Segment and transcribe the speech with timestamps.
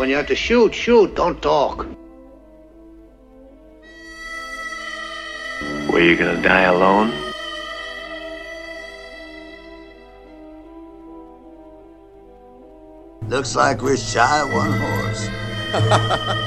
[0.00, 1.86] When you have to shoot, shoot, don't talk.
[5.92, 7.12] Were you gonna die alone?
[13.28, 15.28] Looks like we're shy of one horse.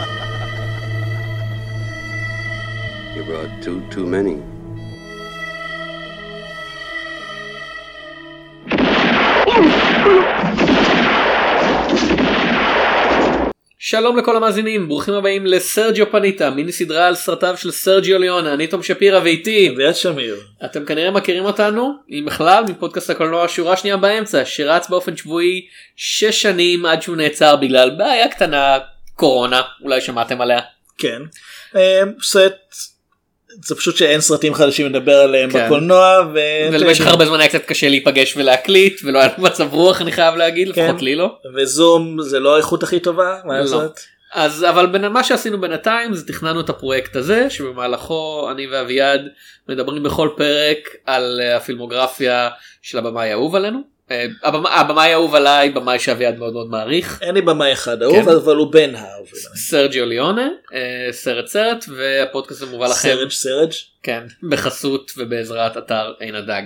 [3.15, 4.41] You brought two too many.
[13.93, 18.67] שלום לכל המאזינים ברוכים הבאים לסרג'יו פניטה מיני סדרה על סרטיו של סרג'יו ליונה אני
[18.67, 20.35] תום שפירא ואיתי אביעד שמיר.
[20.65, 26.23] אתם כנראה מכירים אותנו אם בכלל מפודקאסט הקולנוע שורה שנייה באמצע שרץ באופן שבועי 6
[26.41, 28.77] שנים עד שהוא נעצר בגלל בעיה קטנה
[29.15, 30.61] קורונה אולי שמעתם עליה.
[30.97, 31.21] כן.
[31.75, 32.75] אה, סרט
[33.61, 35.65] זה פשוט שאין סרטים חדשים לדבר עליהם כן.
[35.65, 36.39] בקולנוע ו...
[36.71, 40.35] ולמשך הרבה זמן היה קצת קשה להיפגש ולהקליט ולא היה לנו מצב רוח אני חייב
[40.35, 40.85] להגיד כן.
[40.85, 41.35] לפחות לי לא.
[41.55, 43.59] וזום זה לא האיכות הכי טובה מה לא.
[43.59, 43.99] לעשות?
[44.33, 49.21] אז אבל בין מה שעשינו בינתיים זה תכננו את הפרויקט הזה שבמהלכו אני ואביעד
[49.69, 52.49] מדברים בכל פרק על אה, הפילמוגרפיה
[52.81, 53.92] של הבמאי האהוב עלינו.
[54.13, 58.15] אה, הבמ- הבמאי האהוב עליי במאי שאביעד מאוד מאוד מעריך אין לי במאי אחד אהוב
[58.25, 58.29] כן.
[58.31, 59.27] אבל הוא בן האהוב.
[59.55, 63.71] סרג'יו ליונה אה, סרט סרט והפודקאסט הזה מובא לכם סרג' סרג'.
[64.03, 66.61] כן בחסות ובעזרת אתר עין הדג.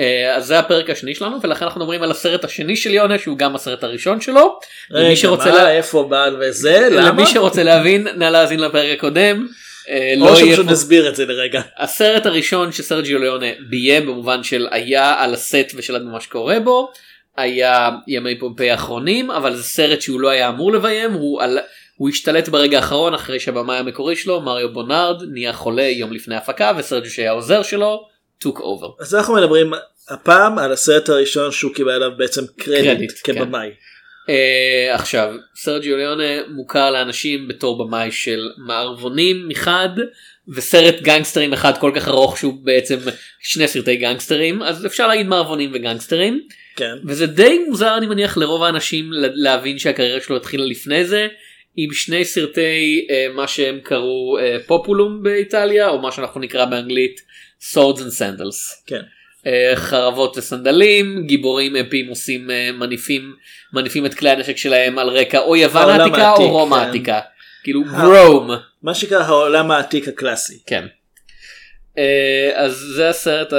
[0.00, 3.38] אה, אז זה הפרק השני שלנו ולכן אנחנו מדברים על הסרט השני של יונה שהוא
[3.38, 4.58] גם הסרט הראשון שלו.
[4.90, 7.08] רגע מה איפה בעל וזה למה?
[7.08, 9.46] למי שרוצה להבין נא להאזין לפרק הקודם.
[9.88, 11.62] אה, או לא יהיה שפשוט נסביר את זה לרגע.
[11.78, 16.92] הסרט הראשון שסרג'יו ליונה ביים במובן של היה על הסט ושל מה שקורה בו
[17.36, 21.58] היה ימי פומפיי האחרונים אבל זה סרט שהוא לא היה אמור לביים הוא על...
[21.96, 26.72] הוא השתלט ברגע האחרון אחרי שהבמאי המקורי שלו מריו בונארד נהיה חולה יום לפני הפקה
[26.76, 28.06] וסרג'יו שהיה העוזר שלו
[28.44, 29.02] took over.
[29.02, 29.72] אז אנחנו מדברים
[30.08, 33.50] הפעם על הסרט הראשון שהוא קיבל עליו בעצם קרדיט קרדיט, כן.
[34.26, 39.88] Uh, עכשיו סרג'יו ליונה מוכר לאנשים בתור במאי של מערבונים מחד
[40.48, 42.98] וסרט גנגסטרים אחד כל כך ארוך שהוא בעצם
[43.42, 46.40] שני סרטי גנגסטרים אז אפשר להגיד מערבונים וגנגסטרים
[46.76, 46.94] כן.
[47.06, 51.26] וזה די מוזר אני מניח לרוב האנשים להבין שהקריירה שלו התחילה לפני זה
[51.76, 57.20] עם שני סרטי uh, מה שהם קראו uh, פופולום באיטליה או מה שאנחנו נקרא באנגלית
[57.72, 58.86] swords and sandals.
[58.86, 59.02] כן.
[59.46, 63.34] אה, חרבות וסנדלים גיבורים אפיים עושים אה, מניפים
[63.72, 66.82] מניפים את כלי הנשק שלהם על רקע או יוון העתיקה העתיק, או רומא כן.
[66.82, 67.20] העתיקה
[67.64, 68.50] כאילו גרום
[68.82, 70.62] מה שנקרא העולם העתיק הקלאסי.
[70.66, 70.86] כן.
[71.98, 73.52] אה, אז זה הסרט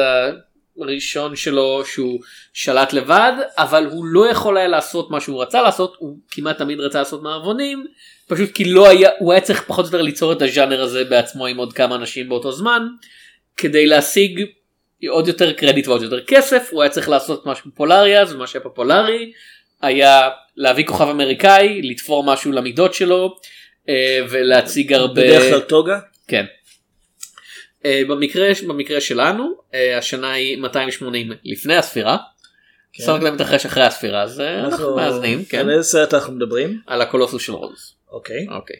[0.82, 2.20] הראשון שלו שהוא
[2.54, 6.80] שלט לבד אבל הוא לא יכול היה לעשות מה שהוא רצה לעשות הוא כמעט תמיד
[6.80, 7.86] רצה לעשות מערבונים
[8.28, 11.46] פשוט כי לא היה הוא היה צריך פחות או יותר ליצור את הז'אנר הזה בעצמו
[11.46, 12.88] עם עוד כמה אנשים באותו זמן
[13.58, 14.46] כדי להשיג
[15.10, 18.64] עוד יותר קרדיט ועוד יותר כסף הוא היה צריך לעשות משהו פופולרי אז ומה שהיה
[18.64, 19.32] פופולרי
[19.82, 23.38] היה להביא כוכב אמריקאי לתפור משהו למידות שלו
[23.90, 26.00] אה, ולהציג הרבה בדרך כלל טוגה.
[26.28, 26.46] כן.
[27.86, 32.18] אה, במקרה במקרה שלנו אה, השנה היא 280 לפני הספירה.
[32.94, 33.04] כן.
[33.04, 36.80] הקודם מתרחש אחרי הספירה אז אנחנו מאזנים כן על איזה סרט אנחנו מדברים?
[36.88, 37.96] על הקולוסוס של רודוס.
[38.12, 38.48] אוקיי.
[38.50, 38.76] אוקיי.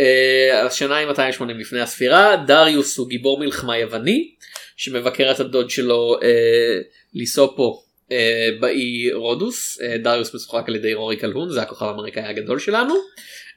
[0.00, 2.36] אה, השנה היא 280 לפני הספירה.
[2.46, 4.30] דריוס הוא גיבור מלחמה יווני
[4.76, 6.78] שמבקר את הדוד שלו אה,
[7.14, 9.80] ליסופו אה, באי רודוס.
[9.82, 12.94] אה, דריוס משוחק על ידי רורי קלהון זה הכוכב האמריקאי הגדול שלנו.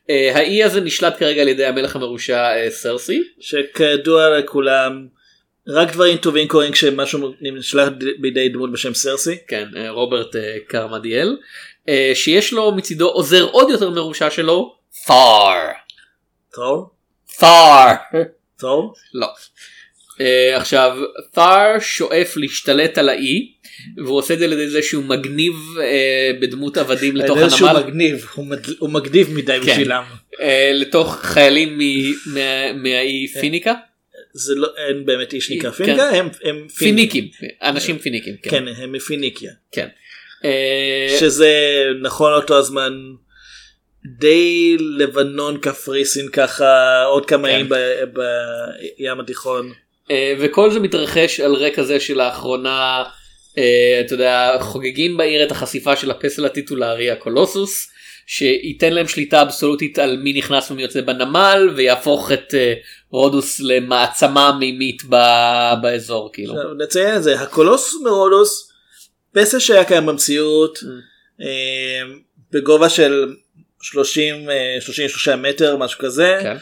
[0.10, 3.24] אה, האי הזה נשלט כרגע על ידי המלך המרושע אה, סרסי.
[3.40, 5.08] שכידוע לכולם
[5.68, 7.90] רק דברים טובים קורים כשמשהו נשלח
[8.20, 9.38] בידי דמות בשם סרסי.
[9.48, 11.38] כן אה, רוברט אה, קרמדיאל.
[11.90, 14.76] אה, שיש לו מצידו עוזר עוד יותר מרושע שלו
[15.06, 15.72] פאר
[16.56, 16.90] טוב.
[17.40, 17.94] פאר
[18.60, 18.94] טוב.
[19.14, 19.28] לא.
[20.14, 20.22] Uh,
[20.56, 20.98] עכשיו
[21.34, 23.52] פאר שואף להשתלט על האי
[23.98, 27.70] והוא עושה את זה על ידי זה שהוא מגניב uh, בדמות עבדים לתוך יודע שהוא
[27.70, 29.72] הנמל מגניב הוא מד- הוא מגניב מדי כן.
[29.72, 30.04] בשבילם.
[30.34, 30.40] uh,
[30.74, 33.74] לתוך חיילים מ- מה- מהאי פיניקה
[34.34, 35.84] זה לא אין באמת איש נקרא כן.
[35.86, 37.28] פיניקה הם הם פיניקים
[37.62, 38.50] אנשים פיניקים כן.
[38.50, 39.52] כן הם מפיניקיה.
[39.72, 39.88] כן.
[41.20, 41.52] שזה
[42.02, 42.94] נכון אותו הזמן
[44.20, 47.54] די לבנון קפריסין ככה עוד כמה כן.
[47.54, 49.72] איים ב- בים התיכון.
[50.12, 53.04] אה, וכל זה מתרחש על רקע זה שלאחרונה
[53.58, 57.90] אה, אתה יודע חוגגים בעיר את החשיפה של הפסל הטיטולרי הקולוסוס
[58.28, 62.74] שייתן להם שליטה אבסולוטית על מי נכנס ומי יוצא בנמל ויהפוך את אה,
[63.10, 66.54] רודוס למעצמה מימית ב- באזור כאילו.
[66.54, 68.72] עכשיו, נציין את זה הקולוס מרודוס
[69.36, 71.44] פסל שהיה קיים במציאות Mm.
[72.52, 73.34] בגובה של
[73.84, 76.58] 30 אה, 33 מטר משהו כזה כן.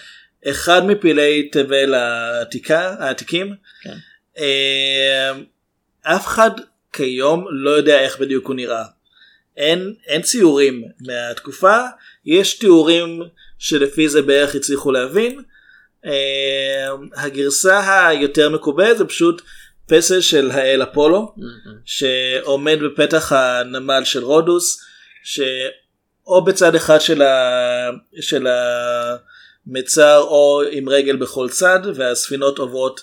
[0.50, 3.96] אחד מפעילי תבל העתיקה העתיקים כן.
[4.38, 5.32] אה,
[6.02, 6.52] אף אחד
[6.94, 8.84] כיום לא יודע איך בדיוק הוא נראה.
[9.58, 11.78] אין, אין ציורים מהתקופה,
[12.26, 13.22] יש תיאורים
[13.60, 15.42] שלפי זה בערך הצליחו להבין.
[16.06, 19.42] אה, הגרסה היותר מקובלת זה פשוט
[19.88, 21.36] פסל של האל אפולו
[21.86, 24.82] שעומד בפתח הנמל של רודוס
[26.26, 27.90] שאו בצד אחד של, ה...
[28.22, 28.48] של
[29.68, 33.02] המצר או עם רגל בכל צד והספינות עוברות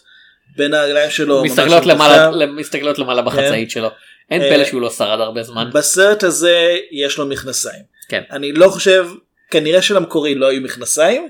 [0.56, 1.44] בין הרגליים שלו.
[1.44, 2.46] מסתכלות על למעלה, בשר.
[2.46, 3.88] מסתכלות למעלה בחצאית שלו.
[4.30, 5.70] אין אה, פלא שהוא לא שרד הרבה זמן.
[5.74, 7.82] בסרט הזה יש לו מכנסיים.
[8.08, 8.22] כן.
[8.30, 9.06] אני לא חושב,
[9.50, 11.28] כנראה שלמקורי לא היו מכנסיים,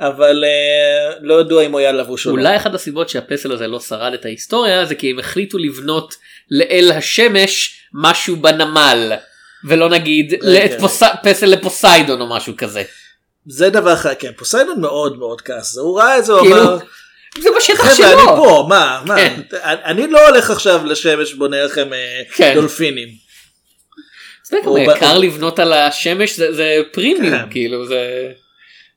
[0.00, 2.42] אבל אה, לא ידוע אם הוא היה לבוש או לא.
[2.42, 6.14] אולי אחת הסיבות שהפסל הזה לא שרד את ההיסטוריה זה כי הם החליטו לבנות
[6.50, 9.12] לאל השמש משהו בנמל.
[9.64, 10.34] ולא נגיד.
[10.42, 11.02] לפוס...
[11.22, 12.82] פסל לפוסיידון או משהו כזה.
[13.46, 16.78] זה דבר אחר, כן, פוסיידון מאוד מאוד כעס, הוא ראה את זה, הוא כאילו, אמר,
[17.38, 18.36] זה בשטח חבר'ה אני שלו.
[18.36, 19.40] פה, מה, מה, כן.
[19.62, 22.54] אני לא הולך עכשיו לשמש בונה לכם אה, כן.
[22.54, 23.08] דולפינים.
[24.78, 27.50] יקר לבנות על השמש זה, פרימיום כן.
[27.50, 28.32] כאילו זה,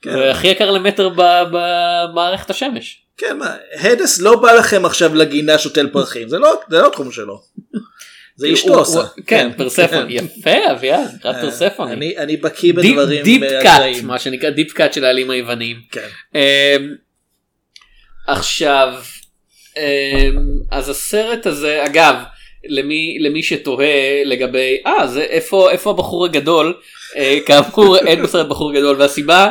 [0.06, 1.09] הכי יקר למטר
[1.51, 3.01] במערכת השמש.
[3.17, 7.11] כן, מה, האדס לא בא לכם עכשיו לגינה שותל פרחים, זה לא, זה לא התחום
[7.11, 7.41] שלו.
[8.39, 9.00] זה אשתו עושה.
[9.00, 11.91] הוא- כן פרספון יפה אביעד נקרא אה, פרספון.
[12.18, 13.81] אני בקיא בדברים deep cut.
[14.03, 15.77] מה שנקרא deep cut של האלים היווניים.
[15.91, 16.07] כן.
[16.36, 16.41] אמ,
[18.27, 18.94] עכשיו
[19.77, 19.83] אמ,
[20.71, 22.15] אז הסרט הזה אגב
[22.69, 23.88] למי למי שתוהה
[24.25, 26.74] לגבי אה זה איפה איפה הבחור הגדול
[27.15, 29.50] אה, כאמור אין בסרט בחור גדול והסיבה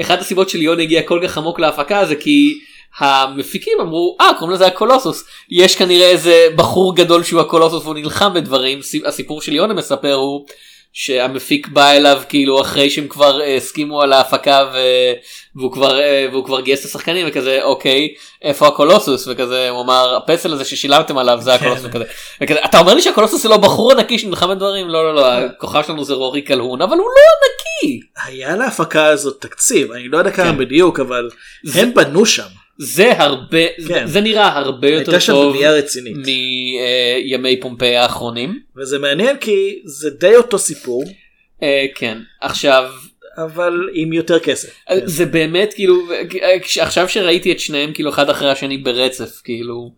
[0.00, 2.58] אחת הסיבות שליון הגיע כל כך עמוק להפקה זה כי
[2.98, 5.24] המפיקים אמרו אה קוראים לזה הקולוסוס.
[5.50, 8.82] יש כנראה איזה בחור גדול שהוא הקולוסוס והוא נלחם בדברים.
[8.82, 10.46] סי- הסיפור של יונה מספר הוא
[10.92, 14.76] שהמפיק בא אליו כאילו אחרי שהם כבר אה, הסכימו על ההפקה ו...
[15.56, 18.08] והוא כבר אה, והוא כבר גייס את השחקנים וכזה אוקיי
[18.42, 19.28] איפה הקולוסוס?
[19.30, 21.84] וכזה הוא אמר הפסל הזה ששילמתם עליו זה הקולוסוס.
[21.84, 22.04] וכזה,
[22.42, 24.88] וכזה אתה אומר לי שהקולוסוס זה לא בחור ענקי שנלחם בדברים?
[24.88, 28.00] לא לא לא הכוכב שלנו זה רורי קלהון אבל הוא לא ענקי.
[28.24, 30.58] היה להפקה הזאת תקציב, אני לא יודע כמה כן.
[30.58, 31.28] בדיוק, אבל
[31.64, 32.42] זה- הם בנו שם.
[32.82, 34.06] זה הרבה כן.
[34.06, 35.54] זה נראה הרבה יותר טוב.
[37.24, 41.04] מימי פומפיי האחרונים וזה מעניין כי זה די אותו סיפור,
[41.62, 42.90] אה, כן עכשיו
[43.38, 44.68] אבל עם יותר כסף.
[44.90, 45.94] אה, זה באמת כאילו
[46.42, 49.90] אה, כש- עכשיו שראיתי את שניהם כאילו אחד אחרי השני ברצף כאילו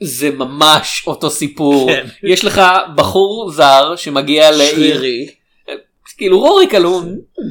[0.00, 2.06] זה ממש אותו סיפור כן.
[2.22, 2.60] יש לך
[2.96, 5.28] בחור זר שמגיע לעיר שרירי.
[6.18, 6.66] כאילו רורי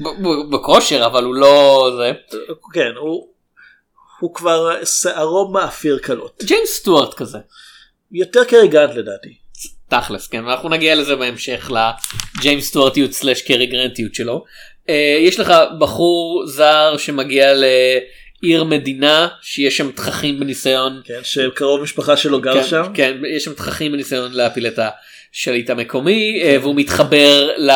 [0.04, 2.12] ב- בכושר אבל הוא לא זה
[2.74, 3.28] כן, הוא,
[4.20, 6.44] הוא כבר שערו מאפיר קלות.
[6.46, 7.38] ג'יימס סטוארט כזה
[8.12, 9.38] יותר קרי גרנט לדעתי.
[9.90, 14.44] תכלס כן ואנחנו נגיע לזה בהמשך לג'יימס סטוארטיות סלאש קרי גרנטיות שלו.
[14.90, 22.18] אה, יש לך בחור זר שמגיע לעיר מדינה שיש שם תככים בניסיון כן, שקרוב משפחה
[22.18, 22.84] שלו גר כן, שם.
[22.94, 24.80] כן יש שם תככים בניסיון להפיל את
[25.34, 27.72] השליט המקומי אה, והוא מתחבר ל...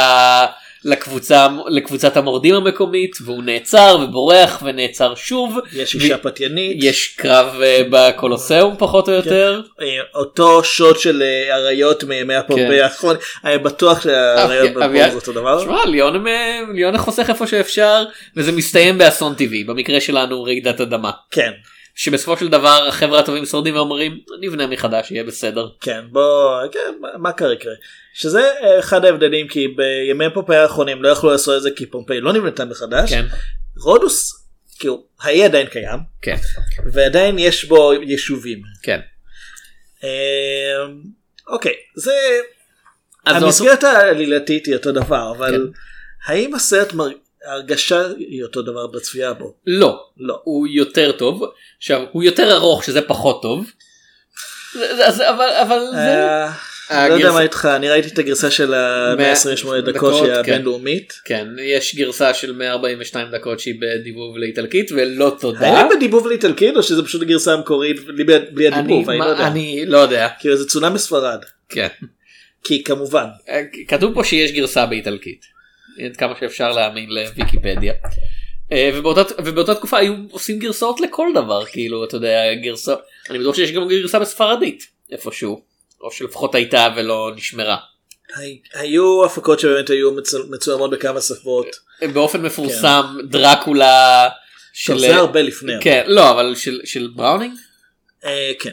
[0.85, 6.77] לקבוצה לקבוצת המורדים המקומית והוא נעצר ובורח ונעצר שוב יש אישה פתיינית.
[6.83, 9.61] יש קרב אה, בקולוסיאום פחות או יותר.
[9.81, 9.85] אה,
[10.15, 12.83] אותו שוט של אה, אריות מימי הפומפיי כן.
[12.83, 13.15] האחרון.
[13.45, 15.63] אני בטוח שהאריות אביעד- זה אותו דבר.
[15.63, 16.25] שמע ליון
[16.73, 18.03] ליון חוסך איפה שאפשר
[18.37, 21.51] וזה מסתיים באסון טבעי במקרה שלנו רעידת אדמה כן.
[21.95, 25.67] שבסופו של דבר החברה הטובים שורדים ואומרים נבנה מחדש יהיה בסדר.
[25.81, 26.79] כן בוא כן,
[27.17, 27.73] מה- קרה יקרה.
[28.13, 32.21] שזה אה, אחד ההבדלים כי בימי פומפיי האחרונים לא יכלו לעשות את זה כי פומפיי
[32.21, 33.13] לא נבנתה מחדש.
[33.13, 33.25] כן
[33.83, 34.43] רודוס
[34.79, 36.35] כאילו האי עדיין קיים כן
[36.93, 38.61] ועדיין יש בו יישובים.
[38.83, 38.99] כן.
[40.03, 40.85] אה,
[41.47, 42.11] אוקיי זה
[43.25, 45.79] המסגרת העלילתית היא אותו דבר אבל כן.
[46.31, 47.09] האם הסרט מר-
[47.45, 49.53] ההרגשה היא אותו דבר בצפייה בו?
[49.67, 50.41] לא לא.
[50.43, 51.43] הוא יותר טוב
[51.77, 53.65] עכשיו הוא יותר ארוך שזה פחות טוב.
[54.73, 56.23] זה- זה- זה- אבל אבל זה
[56.91, 59.17] אה, לא יודע מה איתך אני ראיתי את הגרסה של ה-128
[59.67, 60.53] מאה- דקות דקות, שהיא כן.
[60.53, 61.13] הבינלאומית.
[61.25, 65.67] כן יש גרסה של 142 דקות שהיא בדיבוב לאיטלקית ולא תודה.
[65.67, 67.97] האם בדיבוב לאיטלקית או שזה פשוט הגרסה המקורית
[68.51, 69.09] בלי הדיבוב?
[69.09, 69.47] אני לא מה- יודע.
[69.47, 70.27] אני לא יודע.
[70.39, 71.39] כאילו זה צולם בספרד.
[71.69, 71.87] כן.
[72.63, 73.25] כי כמובן.
[73.49, 75.52] אה, כתוב פה שיש גרסה באיטלקית.
[76.05, 77.93] עד כמה שאפשר להאמין לוויקיפדיה.
[78.71, 82.93] אה, ובאותה, ובאותה תקופה היו עושים גרסאות לכל דבר כאילו אתה יודע גרסה
[83.29, 85.61] אני בטוח שיש גם גרסה בספרדית איפשהו
[86.01, 87.77] או שלפחות הייתה ולא נשמרה.
[88.35, 91.67] הי- היו הפקות שבאמת היו מצ- מצולמות בכמה שפות.
[92.13, 94.29] באופן מפורסם דרקולה
[94.87, 95.73] טוב, זה הרבה לפני.
[95.81, 97.53] כן לא אבל של, של בראונינג
[98.25, 98.71] אה, כן.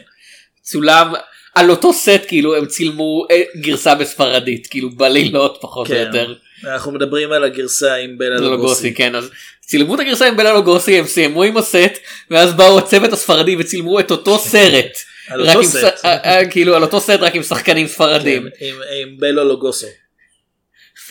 [0.61, 1.13] צולם
[1.55, 6.05] על אותו סט כאילו הם צילמו אה, גרסה בספרדית כאילו בלילות פחות או כן.
[6.07, 6.35] יותר.
[6.65, 8.93] אנחנו מדברים על הגרסה עם בלה לוגוסי.
[8.93, 9.29] כן אז
[9.61, 11.97] צילמו את הגרסה עם בלה לוגוסי הם סיימו עם הסט
[12.31, 14.91] ואז באו הצוות הספרדי וצילמו את אותו סרט.
[15.27, 16.05] על אותו סט.
[16.05, 18.47] אה, אה, כאילו על אותו סט רק עם שחקנים ספרדים.
[18.59, 18.65] כן,
[19.01, 19.87] עם- בלו לוגוסו.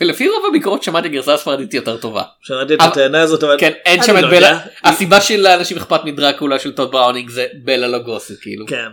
[0.01, 2.23] ולפי רוב הביקורות שמעתי גרסה ספרדית יותר טובה.
[2.43, 4.59] שמעתי את הטענה הזאת אבל כן אין שם את לא בלה יודע.
[4.85, 8.89] הסיבה שלאנשים אכפת מדרקולה של טוד בראונינג זה בלה לוגוסי כאילו כן.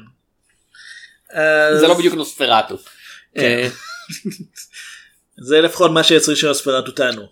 [1.79, 2.77] זה לא בדיוק נוספרטו.
[5.39, 7.21] זה לפחות מה שיצרי של הספירת אותנו.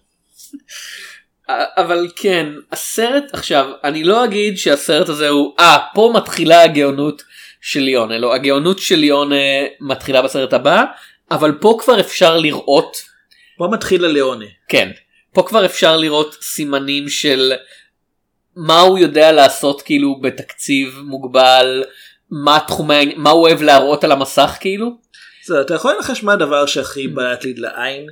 [1.50, 7.24] אבל כן הסרט עכשיו אני לא אגיד שהסרט הזה הוא אה פה מתחילה הגאונות
[7.62, 9.36] של ליונה לא הגאונות של ליונה
[9.82, 10.84] מתחילה בסרט הבא
[11.32, 12.98] אבל פה כבר אפשר לראות
[13.58, 14.50] פה מתחיל הליאוני.
[14.68, 14.92] כן
[15.34, 17.54] פה כבר אפשר לראות סימנים של
[18.56, 21.84] מה הוא יודע לעשות כאילו בתקציב מוגבל
[22.32, 24.98] מה תחומי מה הוא אוהב להראות על המסך כאילו
[25.62, 28.10] אתה יכול לנחש מה הדבר שהכי בלט לי לעין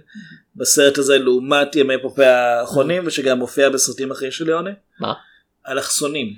[0.56, 4.70] בסרט הזה לעומת ימי פופי האחרונים ושגם מופיע בסרטים אחרים של ליאונה?
[5.00, 5.14] מה?
[5.68, 6.34] אלכסונים.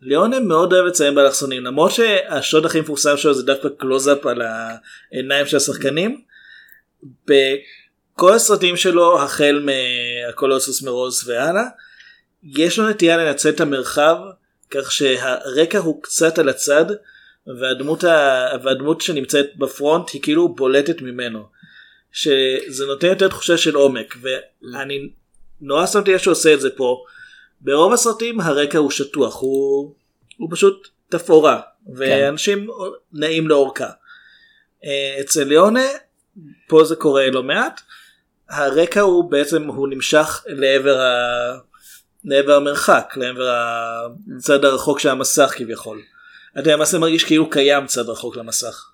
[0.00, 5.46] ליאונה מאוד אוהב לציין באלכסונים למרות שהשוד הכי מפורסם שלו זה דווקא קלוזאפ על העיניים
[5.46, 6.20] של השחקנים.
[7.26, 11.64] בכל הסרטים שלו החל מהקולוסוס מרודוס והלאה
[12.42, 14.16] יש לו נטייה לנצל את המרחב
[14.70, 16.84] כך שהרקע הוא קצת על הצד
[17.46, 18.46] והדמות, ה...
[18.62, 21.46] והדמות שנמצאת ב front היא כאילו בולטת ממנו.
[22.12, 25.08] שזה נותן יותר תחושה של עומק ואני
[25.60, 27.04] נורא שמתי לב שהוא עושה את זה פה.
[27.60, 29.94] ברוב הסרטים הרקע הוא שטוח הוא,
[30.36, 31.60] הוא פשוט תפאורה
[31.94, 32.68] ואנשים
[33.12, 33.90] נעים לאורכה.
[34.84, 35.86] אה, אצל ליאונה
[36.68, 37.80] פה זה קורה לא מעט
[38.48, 41.58] הרקע הוא בעצם הוא נמשך לעבר, ה...
[42.24, 43.54] לעבר המרחק לעבר
[44.36, 46.02] הצד הרחוק של המסך כביכול.
[46.58, 48.90] אתה למעשה מרגיש כאילו קיים צד רחוק למסך.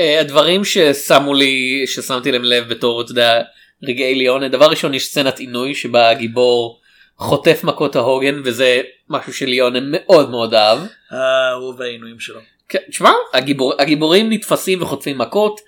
[0.00, 3.42] אה, הדברים ששמו לי ששמתי להם לב בתור אתה יודע
[3.82, 6.80] רגעי ליונה דבר ראשון יש סצנת עינוי שבה הגיבור
[7.16, 10.78] חוטף מכות ההוגן וזה משהו שליונה מאוד מאוד אהב.
[11.10, 12.40] האהוב העינויים שלו.
[12.68, 15.60] כן, תשמע הגיבור, הגיבורים נתפסים וחוטפים מכות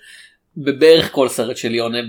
[0.57, 1.99] בבערך כל סרט של יונה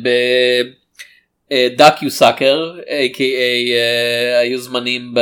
[1.50, 5.20] בדאק יו סאקר a.k.a אה, היו זמנים ב...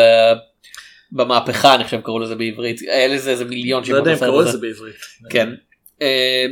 [1.13, 4.41] במהפכה אני חושב קראו לזה בעברית היה לזה איזה מיליון לא שמות יודע אם קראו.
[4.41, 4.97] לזה בעברית.
[5.31, 5.49] כן.
[6.03, 6.47] אה,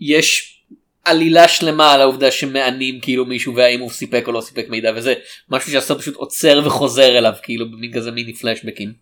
[0.00, 0.56] יש
[1.04, 5.14] עלילה שלמה על העובדה שמענים כאילו מישהו והאם הוא סיפק או לא סיפק מידע וזה
[5.50, 8.92] משהו שהסרט פשוט עוצר וחוזר אליו כאילו במין כזה מיני פלשבקים.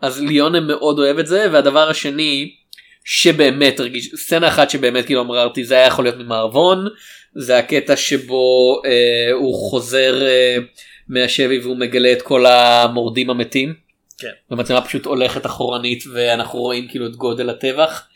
[0.00, 2.50] אז ליונה מאוד אוהב את זה והדבר השני
[3.04, 6.86] שבאמת הרגיש סצנה אחת שבאמת כאילו אמרתי זה היה יכול להיות ממערבון
[7.34, 10.56] זה הקטע שבו אה, הוא חוזר אה,
[11.08, 13.87] מהשבי והוא מגלה את כל המורדים המתים.
[14.18, 14.30] כן.
[14.50, 18.08] והמצלמה פשוט הולכת אחורנית ואנחנו רואים כאילו את גודל הטבח.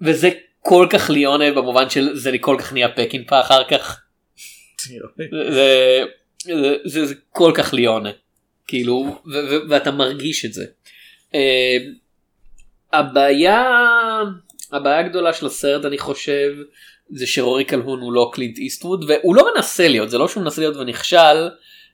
[0.00, 4.00] וזה כל כך ליונה במובן של זה כל כך נהיה פקינפה אחר כך.
[5.30, 6.04] זה,
[6.44, 8.10] זה, זה, זה כל כך ליונה.
[8.66, 10.64] כאילו ו, ו, ואתה מרגיש את זה.
[11.32, 11.36] Uh,
[12.92, 13.64] הבעיה
[14.72, 16.54] הבעיה הגדולה של הסרט אני חושב
[17.10, 20.60] זה שרורי קלהון הוא לא קלינט איסטווד והוא לא מנסה להיות זה לא שהוא מנסה
[20.60, 21.48] להיות ונכשל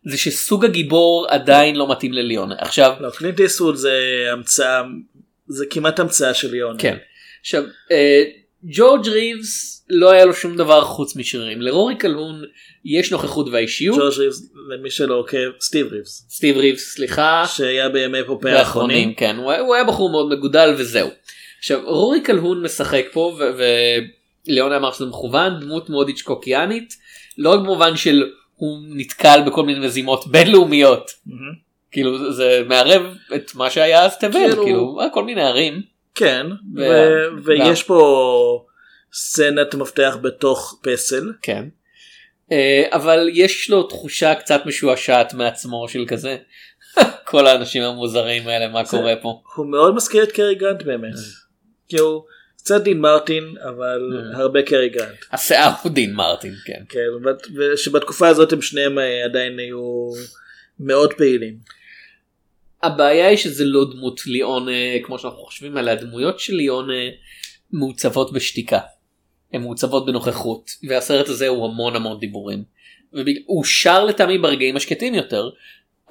[0.05, 3.93] זה שסוג הגיבור עדיין לא מתאים לליונה עכשיו לא, קלינט איסווד זה
[4.33, 4.83] המצאה,
[5.49, 6.79] זה כמעט המצאה של ליאונה.
[6.79, 6.97] כן.
[7.41, 8.23] עכשיו אה,
[8.65, 12.43] ג'ורג' ריבס לא היה לו שום דבר חוץ משרירים לרורי קלהון
[12.85, 18.19] יש נוכחות והאישיות ג'ורג' ריבס, למי שלא עוקב, סטיב ריבס, סטיב ריבס סליחה שהיה בימי
[18.27, 19.15] פופי האחרונים.
[19.15, 21.09] כן הוא היה- הוא היה בחור מאוד מגודל וזהו.
[21.59, 23.51] עכשיו רורי קלהון משחק פה ו-
[24.49, 26.95] וליאונה אמר שזה מכוון דמות מאוד היצ'קוקיאנית
[27.39, 28.31] לא רק במובן של
[28.61, 31.11] הוא נתקל בכל מיני מזימות בינלאומיות.
[31.91, 33.03] כאילו זה מערב
[33.35, 35.83] את מה שהיה אז תבל כאילו- כאילו אה, כל מיני ערים
[36.15, 36.47] כן,
[37.45, 38.65] ויש פה
[39.13, 41.33] סצנת מפתח בתוך פסל.
[41.43, 41.65] כן.
[42.53, 46.37] אה, אבל יש לו תחושה קצת משועשעת מעצמו של כזה
[47.31, 49.43] כל האנשים המוזרים האלה מה קורה פה.
[49.57, 51.15] הוא מאוד מזכיר את קרי גרנט באמת.
[51.89, 52.25] כאילו,
[52.63, 54.01] קצת דין מרטין, אבל
[54.35, 54.39] Mm.
[54.39, 55.19] הרבה קרי גרנט.
[55.33, 56.83] השיער הוא דין מרטין כן.
[56.89, 60.09] כן, בת- ושבתקופה הזאת הם שניהם אה, עדיין היו
[60.81, 61.57] מאוד פעילים.
[62.83, 64.71] הבעיה היא שזה לא דמות ליאונה
[65.03, 66.95] כמו שאנחנו חושבים עליה הדמויות של ליאונה
[67.73, 68.79] מעוצבות בשתיקה.
[69.53, 72.65] הן מעוצבות בנוכחות והסרט הזה הוא המון המון דיבורים.
[73.47, 75.51] הוא שר לטעמי ברגעים השקטים יותר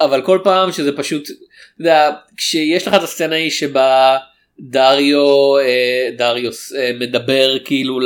[0.00, 1.32] אבל כל פעם שזה פשוט אתה
[1.80, 4.18] יודע, כשיש לך את הסצנה היא שבה
[4.60, 8.00] דריו אה, דריוס אה, מדבר כאילו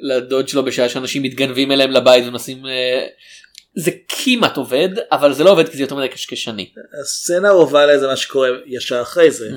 [0.00, 3.06] לדוד שלו בשעה שאנשים מתגנבים אליהם לבית ומנסים אה,
[3.76, 6.70] זה כמעט עובד אבל זה לא עובד כי זה יותר מדי קשקשני.
[7.02, 9.48] הסצנה הרובה לזה מה שקורה ישר אחרי זה.
[9.48, 9.52] Mm.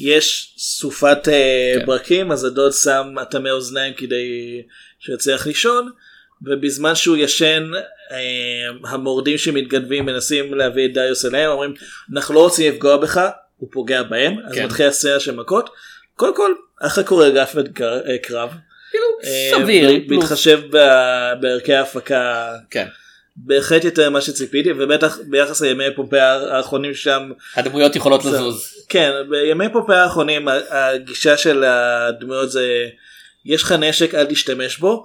[0.00, 1.86] יש סופת כן.
[1.86, 4.62] ברקים אז הדוד שם אטמי אוזניים כדי
[4.98, 5.90] שיצליח לישון
[6.42, 7.70] ובזמן שהוא ישן
[8.84, 11.74] המורדים שמתגנבים מנסים להביא את דיוס אליהם אומרים
[12.12, 14.64] אנחנו לא רוצים לפגוע בך הוא פוגע בהם אז כן.
[14.64, 15.70] מתחילה סצנה של מכות
[16.14, 18.50] קודם כל אחרי קוריאוגרפיית קר- אה, קרב
[18.90, 19.90] כאילו אה, סביר.
[20.08, 22.86] בהתחשב ב- בערכי ההפקה כן.
[23.36, 28.64] בהחלט יותר ממה שציפיתי ובטח ביחס לימי פומפיה האחרונים שם הדמויות יכולות זה- לזוז.
[28.88, 32.88] כן בימי פומפיה האחרונים הגישה של הדמויות זה
[33.44, 35.04] יש לך נשק אל תשתמש בו.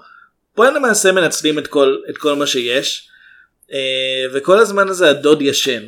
[0.55, 3.07] פה הם למעשה מנצלים את כל את כל מה שיש
[3.73, 3.77] אה,
[4.33, 5.83] וכל הזמן הזה הדוד ישן.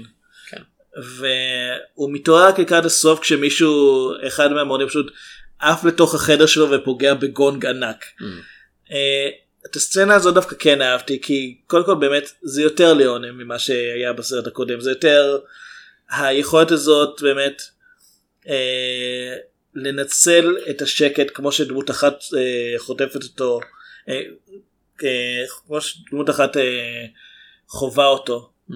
[0.96, 5.12] והוא מתעורר רק לקראת הסוף כשמישהו אחד מהמורדים פשוט
[5.60, 8.06] עף לתוך החדר שלו ופוגע בגונג ענק.
[8.06, 8.24] Mm.
[8.92, 9.30] אה,
[9.66, 14.14] את הסצנה הזאת דווקא כן אהבתי כי קודם כל באמת זה יותר ליאונה ממה שהיה
[14.14, 15.40] בסרט הקודם זה יותר
[16.10, 17.62] היכולת הזאת באמת
[18.48, 19.36] אה,
[19.76, 23.60] לנצל את השקט כמו שדמות אחת אה, חוטפת אותו
[24.10, 24.22] אה,
[25.04, 27.06] אה, כמו שדמות אחת אה,
[27.68, 28.52] חווה אותו.
[28.70, 28.74] Mm.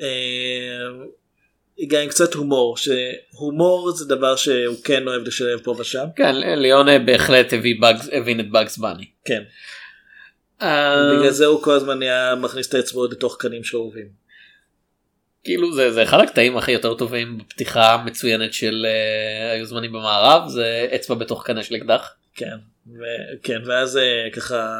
[0.00, 1.06] אה,
[1.88, 6.98] גם עם קצת הומור שהומור זה דבר שהוא כן אוהב לשלב פה ושם כן ליונה
[6.98, 7.52] בהחלט
[8.12, 9.06] הבין את באגס בני.
[9.24, 9.42] כן
[10.62, 14.26] אה, בגלל זה הוא כל הזמן היה מכניס את האצבעות לתוך קנים שאהובים.
[15.44, 20.48] כאילו זה זה אחד הקטעים הכי יותר טובים בפתיחה המצוינת של אה, היו זמנים במערב
[20.48, 22.14] זה אצבע בתוך קנה של אקדח.
[22.34, 24.74] כן, ו- כן ואז אה, ככה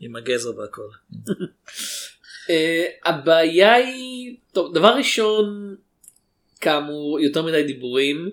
[0.00, 0.88] עם הגזר והכל.
[2.52, 5.76] אה, הבעיה היא טוב דבר ראשון
[6.60, 8.30] כאמור יותר מדי דיבורים.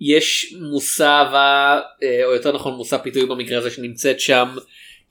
[0.00, 4.56] יש מושא אהבה אה, או יותר נכון מושא פיתוי במקרה הזה שנמצאת שם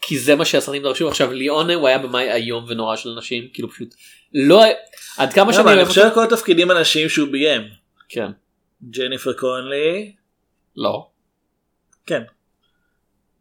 [0.02, 1.08] כי זה מה שהסרטים דרשו.
[1.08, 3.96] עכשיו ליאונה הוא היה במאי איום ונורא של אנשים כאילו פשוט
[4.34, 4.64] לא
[5.18, 7.62] עד כמה שאני למה, אני חושב כל התפקידים הנשים שהוא ביים.
[8.10, 8.28] כן.
[8.90, 10.12] ג'ניפר קונלי,
[10.76, 11.08] לא.
[12.06, 12.22] כן.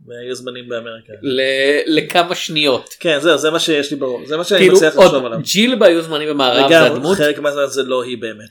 [0.09, 1.13] והיו זמנים באמריקה.
[1.23, 4.97] ל- לכמה שניות כן זהו זה מה שיש לי בראש זה מה שאני כאילו מצליח
[4.97, 5.38] לחשוב עליו.
[5.42, 8.51] ג'יל בהיו זמנים במערב זה הדמות חלק מהזמן זה לא היא באמת.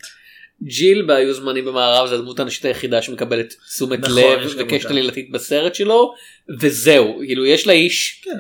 [0.63, 4.89] ג'יל בהיו זמנים במערב זה הדמות הנשית היחידה שמקבלת תשומת נכון, לב וקשת.
[4.89, 6.13] עלילתית בסרט שלו
[6.60, 8.32] וזהו כאילו יש לאיש כן.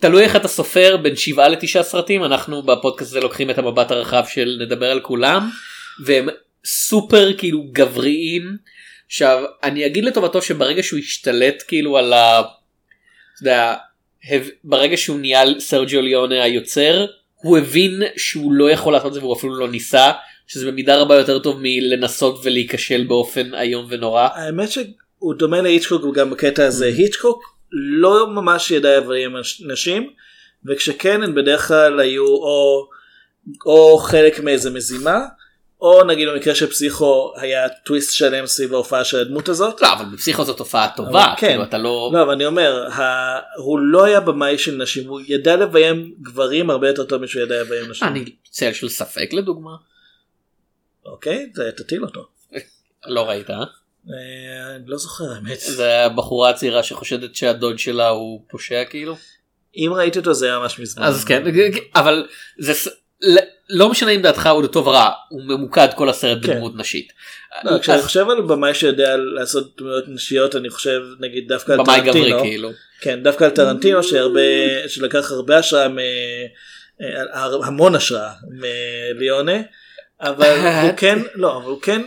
[0.00, 4.22] תלוי איך אתה סופר בין שבעה לתשעה סרטים אנחנו בפודקאסט הזה לוקחים את המבט הרחב
[4.28, 5.50] של נדבר על כולם
[6.04, 6.28] והם
[6.66, 8.56] סופר כאילו גבריים.
[9.06, 12.42] עכשיו אני אגיד לטובתו שברגע שהוא השתלט כאילו על ה...
[13.34, 13.74] אתה יודע,
[14.64, 19.36] ברגע שהוא נהיה סרג'יו ליונה היוצר הוא הבין שהוא לא יכול לעשות את זה והוא
[19.36, 20.12] אפילו לא ניסה
[20.46, 24.28] שזה במידה רבה יותר טוב מלנסות ולהיכשל באופן איום ונורא.
[24.34, 26.98] האמת שהוא דומה להיצ'קוק גם בקטע הזה Mm-hmm.
[26.98, 30.10] היצ'קוק לא ממש ידע איברים נשים
[30.66, 32.88] וכשכן הן בדרך כלל היו או,
[33.66, 35.18] או חלק מאיזה מזימה
[35.82, 39.80] או נגיד במקרה של פסיכו היה טוויסט שלם סביב ההופעה של הדמות הזאת.
[39.80, 41.46] לא אבל בפסיכו זו תופעה טובה אבל כן.
[41.46, 43.02] כאילו אתה לא לא אבל אני אומר ה...
[43.56, 47.60] הוא לא היה במאי של נשים הוא ידע לביים גברים הרבה יותר טוב משהוא ידע
[47.60, 48.08] לביים נשים.
[48.08, 49.70] אני צל של ספק לדוגמה
[51.06, 52.28] אוקיי זה תטיל אותו.
[53.06, 53.56] לא ראית אה?
[53.56, 55.60] אה, אני לא זוכר האמת.
[55.60, 59.16] זה הבחורה הצעירה שחושדת שהדוד שלה הוא פושע כאילו
[59.76, 61.02] אם ראיתי אותו זה היה ממש מזמן.
[61.04, 61.42] אז כן
[61.94, 62.26] אבל
[62.58, 62.90] זה
[63.68, 66.52] לא משנה אם דעתך הוא לטוב או רע הוא ממוקד כל הסרט כן.
[66.52, 67.12] בדמות נשית.
[67.64, 71.78] לא, כשאני אז חושב על במאי שיודע לעשות דמויות נשיות אני חושב נגיד דווקא על
[71.78, 72.40] במאי גברי טרנטינו.
[72.40, 72.70] כאילו.
[73.00, 74.40] כן דווקא על טרנטינו שהרבה
[74.88, 75.98] שלקח הרבה השראה מ...
[77.02, 79.62] אה, המון השראה מליונה
[80.20, 82.02] אבל הוא כן לא אבל הוא כן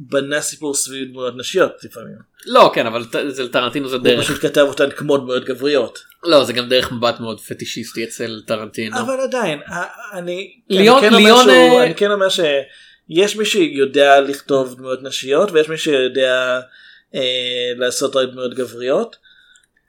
[0.00, 2.14] בנה סיפור סביב דמויות נשיות לפעמים.
[2.46, 5.98] לא כן אבל ט- זה לטרנטינו זה הוא דרך פשוט כתב אותן כמו דמויות גבריות.
[6.24, 9.00] לא זה גם דרך מבט מאוד פטישיסטי אצל טרנטינו.
[9.00, 9.60] אבל עדיין
[10.12, 14.74] אני ליאון- אני כן אומר ליאון, שהוא- אה, אני כן אומר שיש מי שיודע לכתוב
[14.76, 16.60] דמויות נשיות ויש מי שיודע
[17.14, 17.20] אה,
[17.76, 19.16] לעשות רק דמויות גבריות.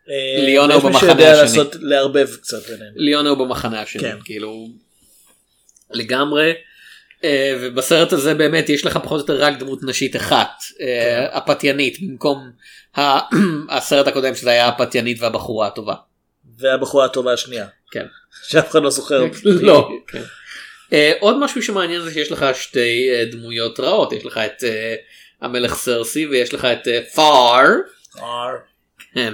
[0.10, 1.24] אה, ויש הוא במחנה השני.
[1.42, 2.94] לעשות לערבב קצת ביניהם.
[2.96, 4.18] ליאונה הוא במחנה השני כן.
[4.26, 4.68] כאילו
[5.92, 6.54] לגמרי
[7.62, 10.50] ובסרט הזה באמת יש לך פחות או יותר רק דמות נשית אחת
[10.82, 11.38] אה, כן.
[11.38, 12.52] הפתיינית במקום
[13.70, 15.96] הסרט הקודם שזה היה הפתיינית והבחורה הטובה.
[16.58, 18.06] והבחורה הטובה השנייה כן.
[18.48, 19.26] שאף אחד לא זוכר.
[19.44, 19.90] לא.
[20.08, 20.22] כן.
[20.94, 24.96] אה, עוד משהו שמעניין זה שיש לך שתי אה, דמויות רעות יש לך את אה,
[25.42, 27.68] המלך סרסי ויש לך את אה, פאר.
[28.18, 28.24] אה,
[29.14, 29.34] כן.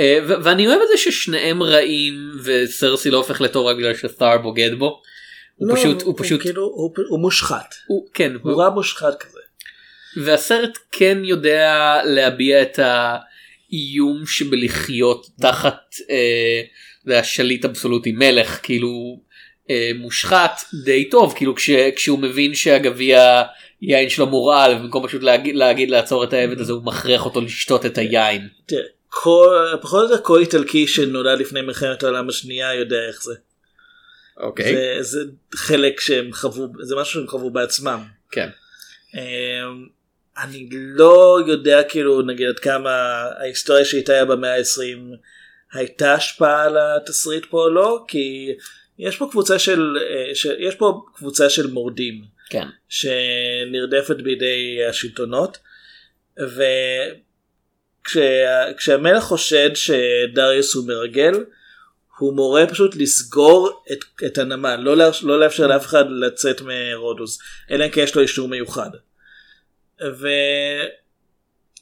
[0.00, 4.74] אה, ואני אוהב את זה ששניהם רעים וסרסי לא הופך לטוב רק בגלל שת'אר בוגד
[4.78, 5.02] בו.
[5.56, 7.74] הוא לא, פשוט הוא פשוט כאילו הוא הוא מושחת.
[7.86, 9.38] הוא כן הוא הוא, רע מושחת כזה.
[10.24, 16.62] והסרט כן יודע להביע את האיום שבלחיות תחת אה,
[17.18, 19.20] השליט אבסולוטי מלך כאילו
[19.70, 23.42] אה, מושחת די טוב כאילו כש, כשהוא מבין שהגביע
[23.82, 27.86] יין שלו מורעל ובמקום פשוט להגיד, להגיד לעצור את העבד הזה הוא מכריח אותו לשתות
[27.86, 28.48] את היין.
[28.66, 33.34] תראה, כל- פחות או יותר כל איטלקי שנולד לפני מלחמת העולם השנייה יודע איך זה.
[34.36, 34.74] אוקיי.
[34.74, 38.02] זה, זה חלק שהם חוו זה משהו שהם חוו בעצמם.
[38.30, 38.48] כן.
[39.14, 39.86] אמ,
[40.38, 42.90] אני לא יודע כאילו נגיד עד כמה
[43.40, 45.16] ההיסטוריה שאיתה היה במאה ה-20
[45.72, 48.52] הייתה השפעה על התסריט פה או לא כי
[48.98, 52.66] יש פה קבוצה של אה, ש- יש פה קבוצה של מורדים כן.
[52.88, 55.58] שנרדפת בידי השלטונות
[58.06, 61.44] וכשהמלך חושד שדריוס הוא מרגל
[62.18, 67.38] הוא מורה פשוט לסגור את, את הנמל לא, לאפ- לא לאפשר לאף אחד לצאת מרודוס
[67.70, 68.90] אלא אם כן יש לו אישור מיוחד.
[70.12, 70.28] ו...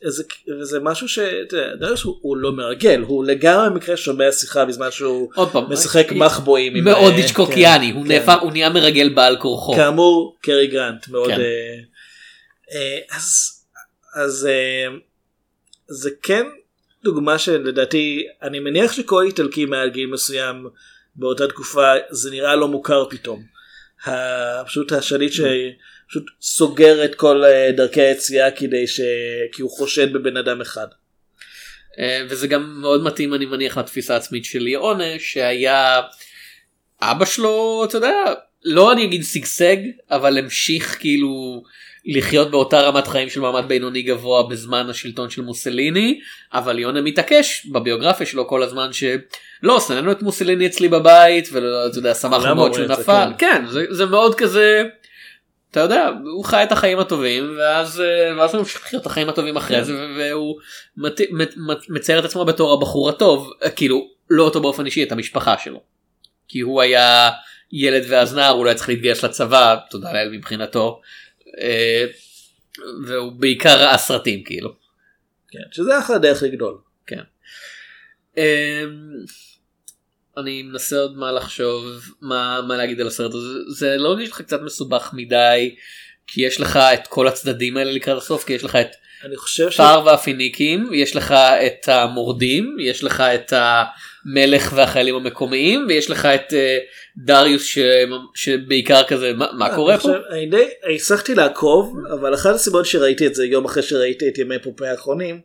[0.06, 0.22] זה,
[0.60, 5.30] וזה משהו שאתה יודע, הוא, הוא לא מרגל הוא לגמרי במקרה שומע שיחה בזמן שהוא
[5.52, 5.72] פעם.
[5.72, 6.76] משחק מחבואים.
[6.76, 8.12] עם, מאוד אה, היצ'קוקיאני, כן, הוא כן.
[8.12, 9.74] נהפך, הוא נהיה מרגל בעל כורחו.
[9.74, 11.40] כאמור קרי גרנט מאוד כן.
[11.40, 11.76] אה,
[12.74, 13.52] אה, אז
[14.14, 14.96] אז אה,
[15.88, 16.46] זה כן
[17.04, 20.66] דוגמה שלדעתי אני מניח שכל איטלקי מעל גיל מסוים
[21.16, 23.42] באותה תקופה זה נראה לא מוכר פתאום.
[24.66, 29.00] פשוט השליט שפשוט סוגר את כל אה, דרכי היציאה כדי ש...
[29.52, 30.86] כי הוא חושד בבן אדם אחד.
[31.98, 36.00] אה, וזה גם מאוד מתאים אני מניח לתפיסה העצמית של ליאונה שהיה
[37.02, 38.14] אבא שלו אתה יודע
[38.64, 39.76] לא אני אגיד שגשג
[40.10, 41.62] אבל המשיך כאילו
[42.16, 46.20] לחיות באותה רמת חיים של מעמד בינוני גבוה בזמן השלטון של מוסליני
[46.52, 51.98] אבל ליאונה מתעקש בביוגרפיה שלו כל הזמן שלא שנאנו את מוסליני אצלי בבית ולא אתה
[51.98, 52.86] יודע שמחנו מאוד הוא שהוא?
[52.86, 53.60] נפל כן.
[53.60, 54.84] כן זה, זה מאוד כזה.
[55.70, 59.28] אתה יודע הוא חי את החיים הטובים ואז אה, ואז הוא ממשיך לחיות את החיים
[59.28, 59.82] הטובים אחרי כן.
[59.82, 60.56] זה והוא
[60.96, 65.02] מת- מת- מת- מצייר את עצמו בתור הבחור הטוב אה, כאילו לא אותו באופן אישי
[65.02, 65.80] את המשפחה שלו.
[66.48, 67.30] כי הוא היה
[67.72, 71.00] ילד ואז נער הוא לא היה צריך להתגייס לצבא תודה לאל מבחינתו.
[71.58, 72.04] אה,
[73.06, 74.74] והוא בעיקר ראה סרטים כאילו.
[75.50, 76.78] כן, שזה אחלה דרך לגדול.
[78.38, 78.84] אה,
[80.36, 84.40] אני מנסה עוד מה לחשוב מה מה להגיד על הסרט הזה זה לא הרגיש לך
[84.40, 85.76] קצת מסובך מדי
[86.26, 88.90] כי יש לך את כל הצדדים האלה לקראת הסוף כי יש לך את
[89.24, 89.76] אני חושב ש...
[89.76, 91.33] פאר והפיניקים יש לך
[91.66, 96.78] את המורדים יש לך את המלך והחיילים המקומיים ויש לך את אה,
[97.16, 97.78] דריוס ש...
[98.35, 100.02] שבעיקר כזה מה, מה קורה פה?
[100.02, 104.38] חושב- אני די הצלחתי לעקוב אבל אחת הסיבות שראיתי את זה יום אחרי שראיתי את
[104.38, 105.40] ימי פופאי האחרונים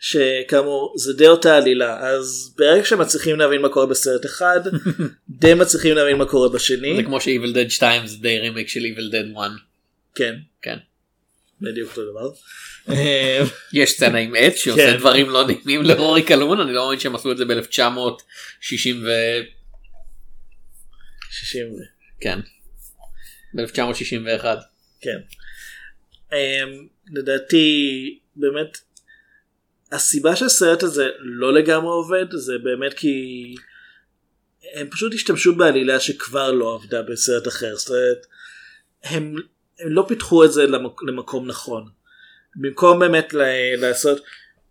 [0.00, 4.60] שכאמור זה די אותה עלילה אז ברגע שמצליחים להבין מה קורה בסרט אחד
[5.40, 8.80] די מצליחים להבין מה קורה בשני זה כמו ש-Evil Dead 2 זה די רימיק של
[8.80, 9.50] Evil Dead 1.
[10.14, 10.76] כן כן.
[11.60, 12.30] בדיוק אותו דבר.
[13.72, 14.98] יש סצנה עם עץ שעושה כן.
[14.98, 19.08] דברים לא נעימים לרורי קלון אני לא מאמין שהם עשו את זה ב-1960 ו...
[21.30, 21.76] 60 ו-
[22.20, 22.40] כן.
[23.54, 24.44] ב-1961.
[25.00, 25.18] כן.
[26.32, 28.78] אמ, לדעתי באמת
[29.92, 33.14] הסיבה שהסרט הזה לא לגמרי עובד זה באמת כי
[34.74, 38.26] הם פשוט השתמשו בעלילה שכבר לא עבדה בסרט אחר זאת אומרת
[39.02, 39.34] הם,
[39.80, 41.84] הם לא פיתחו את זה למק, למקום נכון
[42.56, 44.20] במקום באמת ל- לעשות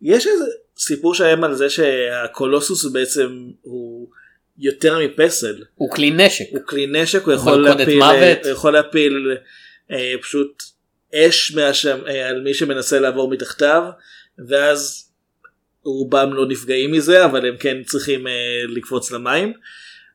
[0.01, 0.45] יש איזה
[0.77, 4.09] סיפור שלם על זה שהקולוסוס בעצם הוא
[4.57, 6.45] יותר מפסל הוא כלי נשק.
[6.51, 8.03] הוא כלי נשק, הוא יכול להפיל.
[8.43, 9.37] הוא יכול להפיל
[9.91, 10.63] אה, פשוט
[11.15, 13.83] אש מהשם, אה, על מי שמנסה לעבור מתחתיו,
[14.47, 15.09] ואז
[15.83, 19.53] רובם לא נפגעים מזה, אבל הם כן צריכים אה, לקפוץ למים.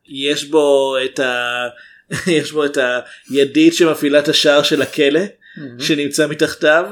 [0.06, 1.68] יש בו את ה...
[2.26, 2.78] יש בו את
[3.30, 5.20] הידית שמפעילה את השער של הכלא
[5.78, 6.84] שנמצא מתחתיו.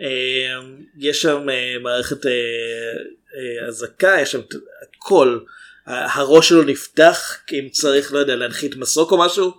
[0.00, 0.60] אה,
[0.98, 4.40] יש שם אה, מערכת אה, אזעקה, יש שם
[4.82, 5.38] הכל.
[5.86, 9.54] הראש שלו נפתח כי אם צריך לא יודע להנחית מסוק או משהו.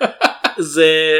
[0.58, 1.18] זה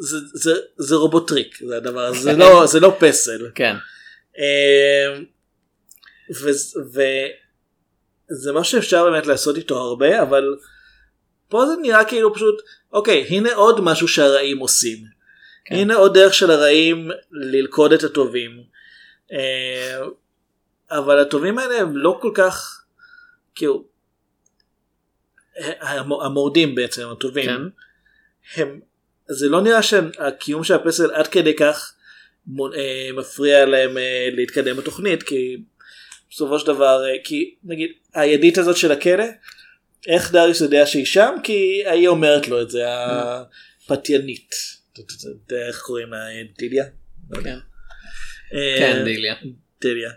[0.00, 3.50] זה זה זה רובוטריק זה הדבר הזה זה לא זה לא פסל.
[3.54, 3.76] כן.
[8.30, 10.56] וזה מה שאפשר באמת לעשות איתו הרבה אבל
[11.50, 14.98] פה זה נראה כאילו פשוט אוקיי הנה עוד משהו שהרעים עושים.
[15.64, 15.74] כן.
[15.74, 18.62] הנה עוד דרך של הרעים ללכוד את הטובים.
[19.32, 19.36] אמ,
[20.90, 22.84] אבל הטובים האלה הם לא כל כך
[23.54, 23.84] כאילו
[25.80, 27.60] המ- המורדים בעצם הטובים כן.
[28.62, 28.80] הם
[29.28, 31.94] זה לא נראה שהקיום של הפסל עד כדי כך
[32.60, 35.56] אה, מפריע להם אה, להתקדם בתוכנית כי
[36.30, 39.24] בסופו של דבר אה, כי נגיד הידית הזאת של הכלא
[40.06, 44.54] איך דריוס יודע שהיא שם כי היא אומרת לו את זה הפתיינית.
[45.68, 46.18] איך קוראים לה
[46.58, 46.84] דיליה?
[47.30, 47.42] לא.
[47.42, 47.56] כן.
[48.54, 49.34] אה, כן דיליה.
[49.80, 50.10] דיליה.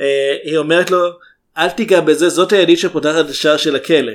[0.00, 0.98] אה, היא אומרת לו
[1.58, 4.12] אל תיגע בזה זאת הידית שפותחת את השער של הכלא.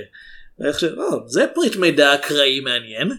[0.60, 0.84] ואיך ש...
[0.84, 3.12] "או, זה פריט מידע אקראי מעניין.